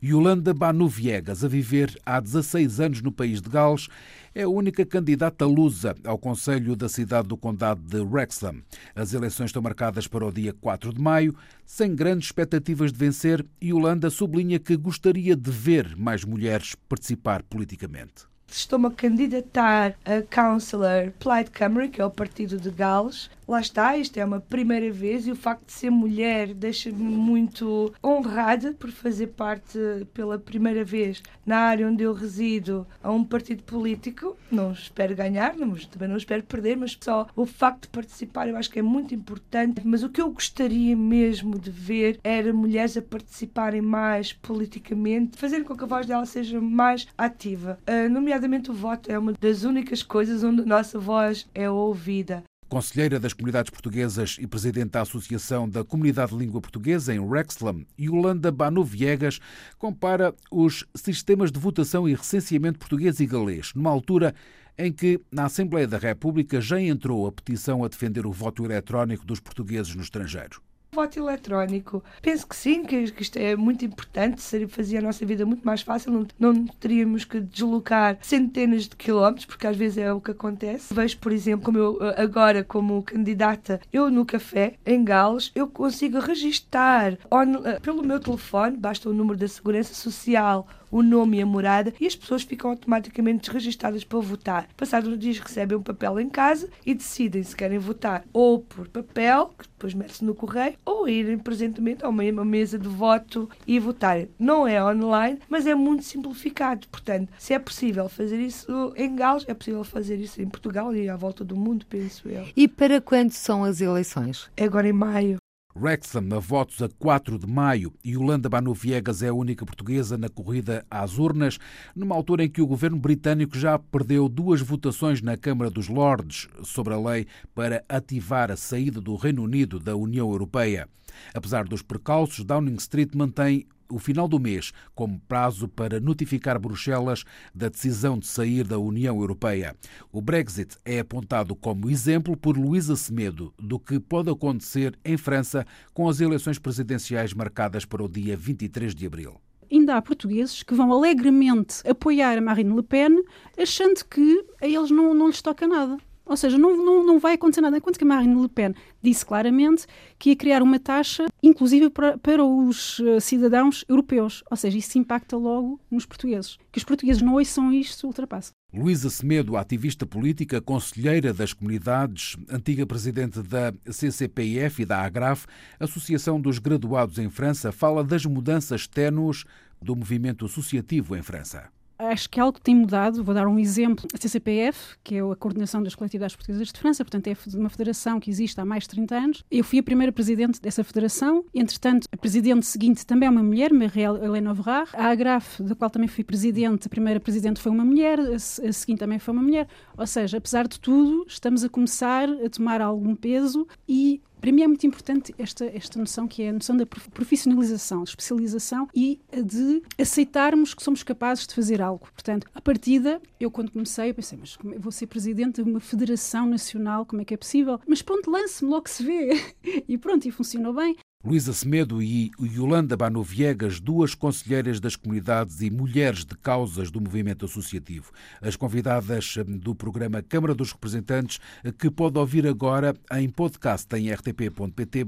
Yolanda 0.01 0.53
Banu 0.53 0.87
Viegas, 0.87 1.43
a 1.43 1.49
viver 1.49 1.93
há 2.05 2.21
16 2.21 2.79
anos 2.79 3.01
no 3.01 3.11
país 3.11 3.41
de 3.41 3.49
Gales, 3.49 3.89
é 4.33 4.43
a 4.43 4.47
única 4.47 4.85
candidata 4.85 5.45
lusa 5.45 5.93
ao 6.05 6.17
Conselho 6.17 6.73
da 6.73 6.87
cidade 6.87 7.27
do 7.27 7.35
Condado 7.35 7.81
de 7.81 7.99
Wrexham. 7.99 8.63
As 8.95 9.13
eleições 9.13 9.47
estão 9.47 9.61
marcadas 9.61 10.07
para 10.07 10.25
o 10.25 10.31
dia 10.31 10.53
4 10.53 10.93
de 10.93 11.01
maio, 11.01 11.35
sem 11.65 11.93
grandes 11.93 12.27
expectativas 12.27 12.93
de 12.93 12.97
vencer, 12.97 13.45
Yolanda 13.61 14.09
sublinha 14.09 14.57
que 14.57 14.77
gostaria 14.77 15.35
de 15.35 15.51
ver 15.51 15.97
mais 15.97 16.23
mulheres 16.23 16.75
participar 16.87 17.43
politicamente 17.43 18.30
estou-me 18.55 18.87
a 18.87 18.91
candidatar 18.91 19.95
a 20.05 20.21
Councillor 20.29 21.11
Plaid 21.19 21.49
Cymru, 21.53 21.89
que 21.89 22.01
é 22.01 22.05
o 22.05 22.09
partido 22.09 22.57
de 22.57 22.69
Gales, 22.69 23.29
lá 23.51 23.59
está, 23.59 23.97
isto 23.97 24.17
é 24.17 24.23
uma 24.23 24.39
primeira 24.39 24.89
vez 24.89 25.27
e 25.27 25.31
o 25.31 25.35
facto 25.35 25.65
de 25.65 25.73
ser 25.73 25.89
mulher 25.89 26.53
deixa-me 26.53 27.03
muito 27.03 27.93
honrada 28.01 28.73
por 28.73 28.89
fazer 28.89 29.27
parte 29.27 29.77
pela 30.13 30.39
primeira 30.39 30.85
vez 30.85 31.21
na 31.45 31.57
área 31.57 31.85
onde 31.85 32.01
eu 32.01 32.13
resido 32.13 32.87
a 33.03 33.11
um 33.11 33.25
partido 33.25 33.63
político. 33.63 34.37
Não 34.49 34.71
espero 34.71 35.13
ganhar, 35.15 35.53
mas 35.57 35.85
também 35.85 36.07
não 36.07 36.15
espero 36.15 36.43
perder, 36.43 36.77
mas 36.77 36.97
só 37.01 37.27
o 37.35 37.45
facto 37.45 37.83
de 37.83 37.89
participar 37.89 38.47
eu 38.47 38.55
acho 38.55 38.69
que 38.69 38.79
é 38.79 38.81
muito 38.81 39.13
importante. 39.13 39.81
Mas 39.83 40.01
o 40.01 40.09
que 40.09 40.21
eu 40.21 40.31
gostaria 40.31 40.95
mesmo 40.95 41.59
de 41.59 41.69
ver 41.69 42.21
era 42.23 42.53
mulheres 42.53 42.95
a 42.95 43.01
participarem 43.01 43.81
mais 43.81 44.31
politicamente, 44.31 45.37
fazendo 45.37 45.65
com 45.65 45.75
que 45.75 45.83
a 45.83 45.87
voz 45.87 46.05
dela 46.05 46.25
seja 46.25 46.61
mais 46.61 47.05
ativa. 47.17 47.77
Uh, 47.81 48.07
nomeadamente 48.09 48.71
o 48.71 48.73
voto 48.73 49.11
é 49.11 49.19
uma 49.19 49.33
das 49.33 49.63
únicas 49.63 50.01
coisas 50.01 50.41
onde 50.41 50.61
a 50.61 50.65
nossa 50.65 50.97
voz 50.97 51.49
é 51.53 51.69
ouvida. 51.69 52.43
Conselheira 52.71 53.19
das 53.19 53.33
Comunidades 53.33 53.69
Portuguesas 53.69 54.37
e 54.39 54.47
Presidente 54.47 54.91
da 54.91 55.01
Associação 55.01 55.67
da 55.67 55.83
Comunidade 55.83 56.31
de 56.31 56.37
Língua 56.37 56.61
Portuguesa 56.61 57.13
em 57.13 57.19
Wrexham, 57.19 57.85
Yolanda 57.99 58.49
Banu 58.49 58.81
Viegas 58.81 59.41
compara 59.77 60.33
os 60.49 60.85
sistemas 60.95 61.51
de 61.51 61.59
votação 61.59 62.07
e 62.07 62.15
recenseamento 62.15 62.79
português 62.79 63.19
e 63.19 63.25
galês, 63.25 63.73
numa 63.75 63.89
altura 63.89 64.33
em 64.77 64.89
que, 64.89 65.19
na 65.29 65.47
Assembleia 65.47 65.85
da 65.85 65.97
República, 65.97 66.61
já 66.61 66.79
entrou 66.79 67.27
a 67.27 67.31
petição 67.33 67.83
a 67.83 67.89
defender 67.89 68.25
o 68.25 68.31
voto 68.31 68.63
eletrónico 68.63 69.25
dos 69.25 69.41
portugueses 69.41 69.93
no 69.93 70.01
estrangeiro. 70.01 70.61
Voto 70.93 71.17
eletrónico. 71.17 72.03
Penso 72.21 72.45
que 72.45 72.53
sim, 72.53 72.83
que, 72.83 72.97
isto 73.17 73.37
é 73.37 73.55
muito 73.55 73.85
importante, 73.85 74.41
seria, 74.41 74.67
fazia 74.67 74.99
a 74.99 75.01
nossa 75.01 75.25
vida 75.25 75.45
muito 75.45 75.65
mais 75.65 75.81
fácil, 75.81 76.11
não, 76.11 76.27
não 76.37 76.67
teríamos 76.67 77.23
que 77.23 77.39
deslocar 77.39 78.17
centenas 78.21 78.89
de 78.89 78.97
quilómetros, 78.97 79.45
porque 79.45 79.65
às 79.65 79.77
vezes 79.77 79.99
é 79.99 80.11
o 80.11 80.19
que 80.19 80.31
acontece. 80.31 80.93
Vejo, 80.93 81.17
por 81.19 81.31
exemplo, 81.31 81.63
como 81.63 81.77
eu 81.77 81.97
agora, 82.17 82.61
como 82.61 83.01
candidata, 83.03 83.79
eu 83.93 84.11
no 84.11 84.25
café, 84.25 84.73
em 84.85 85.01
Gales, 85.01 85.49
eu 85.55 85.65
consigo 85.65 86.19
registar 86.19 87.17
on, 87.31 87.79
pelo 87.81 88.03
meu 88.03 88.19
telefone, 88.19 88.75
basta 88.75 89.09
o 89.09 89.13
número 89.13 89.39
da 89.39 89.47
Segurança 89.47 89.93
Social 89.93 90.67
o 90.91 91.01
nome 91.01 91.37
e 91.37 91.41
a 91.41 91.45
morada 91.45 91.93
e 91.99 92.05
as 92.05 92.15
pessoas 92.15 92.43
ficam 92.43 92.71
automaticamente 92.71 93.49
registadas 93.49 94.03
para 94.03 94.19
votar. 94.19 94.67
Passados 94.75 95.17
dias 95.17 95.39
recebem 95.39 95.77
um 95.77 95.81
papel 95.81 96.19
em 96.19 96.29
casa 96.29 96.69
e 96.85 96.93
decidem 96.93 97.43
se 97.43 97.55
querem 97.55 97.79
votar 97.79 98.23
ou 98.33 98.59
por 98.59 98.87
papel, 98.87 99.53
que 99.57 99.67
depois 99.67 99.93
mete-se 99.93 100.23
no 100.23 100.35
correio, 100.35 100.75
ou 100.85 101.07
irem 101.07 101.37
presentemente 101.37 102.03
a 102.03 102.09
uma 102.09 102.45
mesa 102.45 102.77
de 102.77 102.87
voto 102.87 103.49
e 103.65 103.79
votarem. 103.79 104.29
Não 104.37 104.67
é 104.67 104.83
online, 104.83 105.39
mas 105.49 105.65
é 105.65 105.75
muito 105.75 106.03
simplificado. 106.03 106.87
Portanto, 106.89 107.29
se 107.37 107.53
é 107.53 107.59
possível 107.59 108.09
fazer 108.09 108.39
isso 108.39 108.93
em 108.95 109.15
Gales, 109.15 109.45
é 109.47 109.53
possível 109.53 109.83
fazer 109.83 110.17
isso 110.17 110.41
em 110.41 110.47
Portugal 110.47 110.95
e 110.95 111.09
à 111.09 111.15
volta 111.15 111.43
do 111.43 111.55
mundo, 111.55 111.85
penso 111.87 112.27
eu. 112.27 112.47
E 112.55 112.67
para 112.67 112.99
quando 112.99 113.31
são 113.31 113.63
as 113.63 113.81
eleições? 113.81 114.49
É 114.57 114.65
agora 114.65 114.87
em 114.87 114.93
maio. 114.93 115.37
Wrexham 115.75 116.27
a 116.35 116.39
votos 116.39 116.81
a 116.81 116.89
4 116.89 117.39
de 117.39 117.47
maio 117.47 117.93
e 118.03 118.11
Yolanda 118.11 118.49
Banu 118.49 118.73
Viegas 118.73 119.23
é 119.23 119.29
a 119.29 119.33
única 119.33 119.65
portuguesa 119.65 120.17
na 120.17 120.29
corrida 120.29 120.85
às 120.89 121.17
urnas, 121.17 121.57
numa 121.95 122.15
altura 122.15 122.43
em 122.43 122.49
que 122.49 122.61
o 122.61 122.67
governo 122.67 122.97
britânico 122.97 123.57
já 123.57 123.79
perdeu 123.79 124.27
duas 124.27 124.61
votações 124.61 125.21
na 125.21 125.37
Câmara 125.37 125.69
dos 125.69 125.87
Lordes 125.87 126.47
sobre 126.63 126.93
a 126.93 126.99
lei 126.99 127.27
para 127.55 127.83
ativar 127.87 128.51
a 128.51 128.57
saída 128.57 128.99
do 128.99 129.15
Reino 129.15 129.43
Unido 129.43 129.79
da 129.79 129.95
União 129.95 130.29
Europeia. 130.29 130.87
Apesar 131.33 131.65
dos 131.65 131.81
precalços, 131.81 132.43
Downing 132.43 132.75
Street 132.75 133.11
mantém 133.15 133.65
o 133.91 133.99
final 133.99 134.27
do 134.27 134.39
mês 134.39 134.71
como 134.95 135.19
prazo 135.27 135.67
para 135.67 135.99
notificar 135.99 136.59
Bruxelas 136.59 137.23
da 137.53 137.69
decisão 137.69 138.17
de 138.17 138.25
sair 138.25 138.65
da 138.65 138.79
União 138.79 139.19
Europeia. 139.19 139.75
O 140.11 140.21
Brexit 140.21 140.77
é 140.85 140.99
apontado 140.99 141.55
como 141.55 141.89
exemplo 141.89 142.35
por 142.37 142.57
Luísa 142.57 142.95
Semedo 142.95 143.53
do 143.59 143.79
que 143.79 143.99
pode 143.99 144.29
acontecer 144.29 144.97
em 145.03 145.17
França 145.17 145.65
com 145.93 146.07
as 146.07 146.19
eleições 146.19 146.57
presidenciais 146.57 147.33
marcadas 147.33 147.85
para 147.85 148.03
o 148.03 148.09
dia 148.09 148.35
23 148.37 148.95
de 148.95 149.05
abril 149.05 149.41
ainda 149.71 149.95
há 149.95 150.01
portugueses 150.01 150.63
que 150.63 150.73
vão 150.73 150.91
alegremente 150.91 151.81
apoiar 151.87 152.37
a 152.37 152.41
Marine 152.41 152.75
Le 152.75 152.83
Pen, 152.83 153.23
achando 153.57 154.03
que 154.05 154.45
a 154.61 154.67
eles 154.67 154.91
não, 154.91 155.13
não 155.13 155.27
lhes 155.27 155.41
toca 155.41 155.65
nada. 155.65 155.97
Ou 156.31 156.37
seja, 156.37 156.57
não, 156.57 156.77
não, 156.77 157.05
não 157.05 157.19
vai 157.19 157.33
acontecer 157.33 157.59
nada. 157.59 157.77
Enquanto 157.77 157.99
que 157.99 158.05
Marine 158.05 158.41
Le 158.41 158.47
Pen 158.47 158.73
disse 159.03 159.25
claramente 159.25 159.85
que 160.17 160.29
ia 160.29 160.35
criar 160.37 160.63
uma 160.63 160.79
taxa 160.79 161.25
inclusive 161.43 161.89
para, 161.89 162.17
para 162.17 162.41
os 162.41 163.01
eh, 163.01 163.19
cidadãos 163.19 163.83
europeus. 163.89 164.41
Ou 164.49 164.55
seja, 164.55 164.77
isso 164.77 164.97
impacta 164.97 165.35
logo 165.35 165.77
nos 165.91 166.05
portugueses. 166.05 166.57
Que 166.71 166.77
os 166.77 166.85
portugueses 166.85 167.21
não 167.21 167.33
ouçam 167.33 167.73
isto, 167.73 168.07
ultrapassa. 168.07 168.51
Luísa 168.73 169.09
Semedo, 169.09 169.57
ativista 169.57 170.05
política, 170.05 170.61
conselheira 170.61 171.33
das 171.33 171.51
comunidades, 171.51 172.37
antiga 172.49 172.85
presidente 172.85 173.41
da 173.41 173.73
CCPIF 173.91 174.83
e 174.83 174.85
da 174.85 175.01
AGRAF, 175.01 175.45
Associação 175.77 176.39
dos 176.39 176.59
Graduados 176.59 177.17
em 177.17 177.29
França, 177.29 177.73
fala 177.73 178.05
das 178.05 178.25
mudanças 178.25 178.87
ténues 178.87 179.43
do 179.81 179.97
movimento 179.97 180.45
associativo 180.45 181.17
em 181.17 181.21
França 181.21 181.69
acho 182.09 182.29
que 182.29 182.39
algo 182.39 182.59
tem 182.59 182.75
mudado. 182.75 183.23
Vou 183.23 183.33
dar 183.33 183.47
um 183.47 183.59
exemplo. 183.59 184.05
A 184.13 184.17
CCPF, 184.17 184.95
que 185.03 185.15
é 185.15 185.19
a 185.19 185.35
Coordenação 185.35 185.83
das 185.83 185.95
Coletividades 185.95 186.35
Portuguesas 186.35 186.67
de 186.71 186.79
França, 186.79 187.03
portanto 187.03 187.27
é 187.27 187.35
uma 187.55 187.69
federação 187.69 188.19
que 188.19 188.29
existe 188.29 188.59
há 188.59 188.65
mais 188.65 188.83
de 188.83 188.89
30 188.89 189.15
anos. 189.15 189.43
Eu 189.51 189.63
fui 189.63 189.79
a 189.79 189.83
primeira 189.83 190.11
presidente 190.11 190.61
dessa 190.61 190.83
federação. 190.83 191.43
Entretanto, 191.53 192.07
a 192.11 192.17
presidente 192.17 192.65
seguinte 192.65 193.05
também 193.05 193.27
é 193.27 193.29
uma 193.29 193.43
mulher, 193.43 193.73
Marielle 193.73 194.23
Helena 194.23 194.51
Overard. 194.51 194.89
A 194.93 195.07
AGRAF, 195.07 195.61
da 195.63 195.75
qual 195.75 195.89
também 195.89 196.07
fui 196.07 196.23
presidente, 196.23 196.87
a 196.87 196.89
primeira 196.89 197.19
presidente 197.19 197.61
foi 197.61 197.71
uma 197.71 197.85
mulher, 197.85 198.19
a 198.19 198.39
seguinte 198.39 198.99
também 198.99 199.19
foi 199.19 199.33
uma 199.33 199.43
mulher. 199.43 199.67
Ou 199.97 200.07
seja, 200.07 200.37
apesar 200.37 200.67
de 200.67 200.79
tudo, 200.79 201.25
estamos 201.27 201.63
a 201.63 201.69
começar 201.69 202.27
a 202.29 202.49
tomar 202.49 202.81
algum 202.81 203.15
peso 203.15 203.67
e 203.87 204.21
para 204.41 204.51
mim 204.51 204.63
é 204.63 204.67
muito 204.67 204.85
importante 204.85 205.33
esta, 205.37 205.65
esta 205.65 205.99
noção 205.99 206.27
que 206.27 206.41
é 206.41 206.49
a 206.49 206.53
noção 206.53 206.75
da 206.75 206.85
profissionalização, 206.85 208.03
especialização 208.03 208.89
e 208.93 209.19
de 209.31 209.83
aceitarmos 209.99 210.73
que 210.73 210.83
somos 210.83 211.03
capazes 211.03 211.45
de 211.45 211.53
fazer 211.53 211.81
algo. 211.81 212.07
Portanto, 212.11 212.47
a 212.53 212.59
partida, 212.59 213.21
eu 213.39 213.51
quando 213.51 213.71
comecei, 213.71 214.09
eu 214.09 214.15
pensei, 214.15 214.37
mas 214.39 214.57
é, 214.73 214.79
vou 214.79 214.91
ser 214.91 215.05
presidente 215.05 215.63
de 215.63 215.69
uma 215.69 215.79
federação 215.79 216.47
nacional, 216.47 217.05
como 217.05 217.21
é 217.21 217.25
que 217.25 217.33
é 217.35 217.37
possível? 217.37 217.79
Mas 217.87 218.01
pronto, 218.01 218.31
lance-me, 218.31 218.71
logo 218.71 218.89
se 218.89 219.03
vê. 219.03 219.29
e 219.87 219.97
pronto, 219.97 220.27
e 220.27 220.31
funcionou 220.31 220.73
bem. 220.73 220.95
Luísa 221.23 221.53
Semedo 221.53 222.01
e 222.01 222.31
Yolanda 222.41 222.97
Bano 222.97 223.21
Viegas, 223.21 223.79
duas 223.79 224.15
conselheiras 224.15 224.79
das 224.79 224.95
comunidades 224.95 225.61
e 225.61 225.69
mulheres 225.69 226.25
de 226.25 226.35
causas 226.35 226.89
do 226.89 226.99
movimento 226.99 227.45
associativo. 227.45 228.11
As 228.41 228.55
convidadas 228.55 229.37
hum, 229.37 229.59
do 229.59 229.75
programa 229.75 230.23
Câmara 230.23 230.55
dos 230.55 230.71
Representantes, 230.71 231.39
que 231.77 231.91
pode 231.91 232.17
ouvir 232.17 232.47
agora 232.47 232.95
em 233.11 233.29
podcast 233.29 233.87
em 233.95 234.11
rtp.pt 234.11 235.05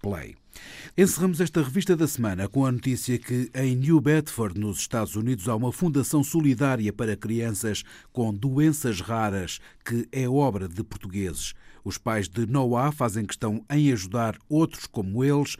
play. 0.00 0.34
Encerramos 0.96 1.38
esta 1.40 1.62
revista 1.62 1.94
da 1.94 2.08
semana 2.08 2.48
com 2.48 2.64
a 2.64 2.72
notícia 2.72 3.18
que 3.18 3.50
em 3.54 3.76
New 3.76 4.00
Bedford, 4.00 4.58
nos 4.58 4.78
Estados 4.78 5.16
Unidos, 5.16 5.50
há 5.50 5.54
uma 5.54 5.70
fundação 5.70 6.24
solidária 6.24 6.92
para 6.94 7.14
crianças 7.14 7.84
com 8.10 8.32
doenças 8.32 9.02
raras 9.02 9.60
que 9.84 10.08
é 10.10 10.26
obra 10.26 10.66
de 10.66 10.82
portugueses. 10.82 11.52
Os 11.86 11.98
pais 11.98 12.28
de 12.28 12.46
Noah 12.46 12.90
fazem 12.90 13.24
questão 13.24 13.64
em 13.70 13.92
ajudar 13.92 14.36
outros 14.48 14.86
como 14.86 15.22
eles, 15.22 15.56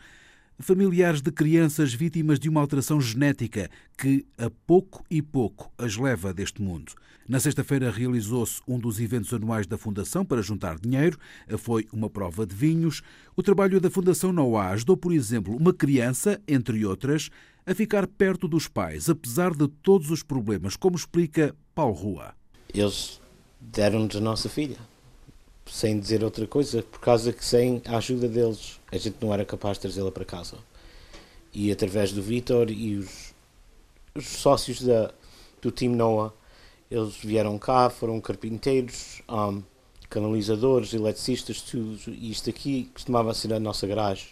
familiares 0.58 1.22
de 1.22 1.30
crianças 1.30 1.94
vítimas 1.94 2.40
de 2.40 2.48
uma 2.48 2.60
alteração 2.60 3.00
genética 3.00 3.70
que, 3.96 4.26
a 4.36 4.50
pouco 4.66 5.04
e 5.08 5.22
pouco, 5.22 5.70
as 5.78 5.96
leva 5.96 6.34
deste 6.34 6.60
mundo. 6.60 6.90
Na 7.28 7.38
sexta-feira 7.38 7.92
realizou-se 7.92 8.60
um 8.66 8.76
dos 8.76 8.98
eventos 8.98 9.32
anuais 9.32 9.68
da 9.68 9.78
Fundação 9.78 10.24
para 10.24 10.42
juntar 10.42 10.80
dinheiro. 10.80 11.16
Foi 11.58 11.86
uma 11.92 12.10
prova 12.10 12.44
de 12.44 12.56
vinhos. 12.56 13.02
O 13.36 13.42
trabalho 13.42 13.80
da 13.80 13.88
Fundação 13.88 14.32
Noah 14.32 14.72
ajudou, 14.72 14.96
por 14.96 15.12
exemplo, 15.12 15.56
uma 15.56 15.72
criança, 15.72 16.42
entre 16.48 16.84
outras, 16.84 17.30
a 17.64 17.72
ficar 17.72 18.04
perto 18.04 18.48
dos 18.48 18.66
pais, 18.66 19.08
apesar 19.08 19.52
de 19.54 19.68
todos 19.68 20.10
os 20.10 20.24
problemas, 20.24 20.74
como 20.74 20.96
explica 20.96 21.54
Paulo 21.72 21.94
Rua. 21.94 22.34
Eles 22.74 23.20
deram-nos 23.60 24.16
a 24.16 24.20
nossa 24.20 24.48
filha 24.48 24.95
sem 25.66 25.98
dizer 25.98 26.22
outra 26.22 26.46
coisa, 26.46 26.82
por 26.82 27.00
causa 27.00 27.32
que 27.32 27.44
sem 27.44 27.82
a 27.86 27.98
ajuda 27.98 28.28
deles 28.28 28.80
a 28.90 28.96
gente 28.96 29.16
não 29.20 29.32
era 29.32 29.44
capaz 29.44 29.76
de 29.76 29.82
trazê-la 29.82 30.10
para 30.12 30.24
casa. 30.24 30.56
E 31.52 31.72
através 31.72 32.12
do 32.12 32.22
Vitor 32.22 32.70
e 32.70 32.96
os, 32.96 33.34
os, 34.14 34.26
sócios 34.26 34.82
da, 34.82 35.12
do 35.60 35.72
Team 35.72 35.94
Noah, 35.94 36.32
eles 36.90 37.16
vieram 37.16 37.58
cá, 37.58 37.90
foram 37.90 38.20
carpinteiros, 38.20 39.22
um, 39.28 39.62
canalizadores, 40.08 40.92
eletricistas, 40.94 41.60
tudo. 41.60 41.98
E 42.08 42.30
isto 42.30 42.48
aqui 42.50 42.90
costumava 42.92 43.34
ser 43.34 43.52
a 43.52 43.60
nossa 43.60 43.86
garagem. 43.86 44.28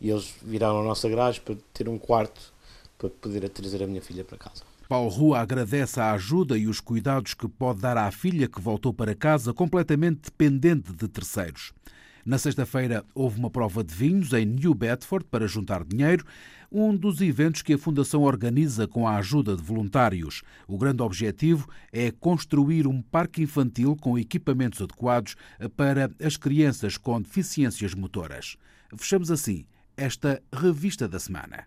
E 0.00 0.10
eles 0.10 0.32
viraram 0.42 0.80
a 0.80 0.84
nossa 0.84 1.08
garagem 1.08 1.40
para 1.40 1.56
ter 1.72 1.88
um 1.88 1.98
quarto 1.98 2.52
para 2.96 3.08
poder 3.08 3.48
trazer 3.48 3.82
a 3.82 3.86
minha 3.86 4.02
filha 4.02 4.24
para 4.24 4.38
casa. 4.38 4.62
Paulo 4.88 5.10
Rua 5.10 5.40
agradece 5.40 6.00
a 6.00 6.12
ajuda 6.12 6.56
e 6.56 6.66
os 6.66 6.80
cuidados 6.80 7.34
que 7.34 7.46
pode 7.46 7.82
dar 7.82 7.98
à 7.98 8.10
filha 8.10 8.48
que 8.48 8.58
voltou 8.58 8.94
para 8.94 9.14
casa 9.14 9.52
completamente 9.52 10.22
dependente 10.24 10.94
de 10.94 11.06
terceiros. 11.06 11.74
Na 12.24 12.38
sexta-feira 12.38 13.04
houve 13.14 13.38
uma 13.38 13.50
prova 13.50 13.84
de 13.84 13.94
vinhos 13.94 14.32
em 14.32 14.46
New 14.46 14.72
Bedford 14.72 15.26
para 15.30 15.46
juntar 15.46 15.84
dinheiro, 15.84 16.24
um 16.72 16.96
dos 16.96 17.20
eventos 17.20 17.60
que 17.60 17.74
a 17.74 17.78
Fundação 17.78 18.22
organiza 18.22 18.88
com 18.88 19.06
a 19.06 19.16
ajuda 19.16 19.54
de 19.54 19.62
voluntários. 19.62 20.42
O 20.66 20.78
grande 20.78 21.02
objetivo 21.02 21.68
é 21.92 22.10
construir 22.10 22.86
um 22.86 23.02
parque 23.02 23.42
infantil 23.42 23.94
com 23.94 24.18
equipamentos 24.18 24.80
adequados 24.80 25.36
para 25.76 26.10
as 26.22 26.38
crianças 26.38 26.96
com 26.96 27.20
deficiências 27.20 27.92
motoras. 27.92 28.56
Fechamos 28.96 29.30
assim 29.30 29.66
esta 29.98 30.42
revista 30.50 31.06
da 31.06 31.18
semana. 31.18 31.66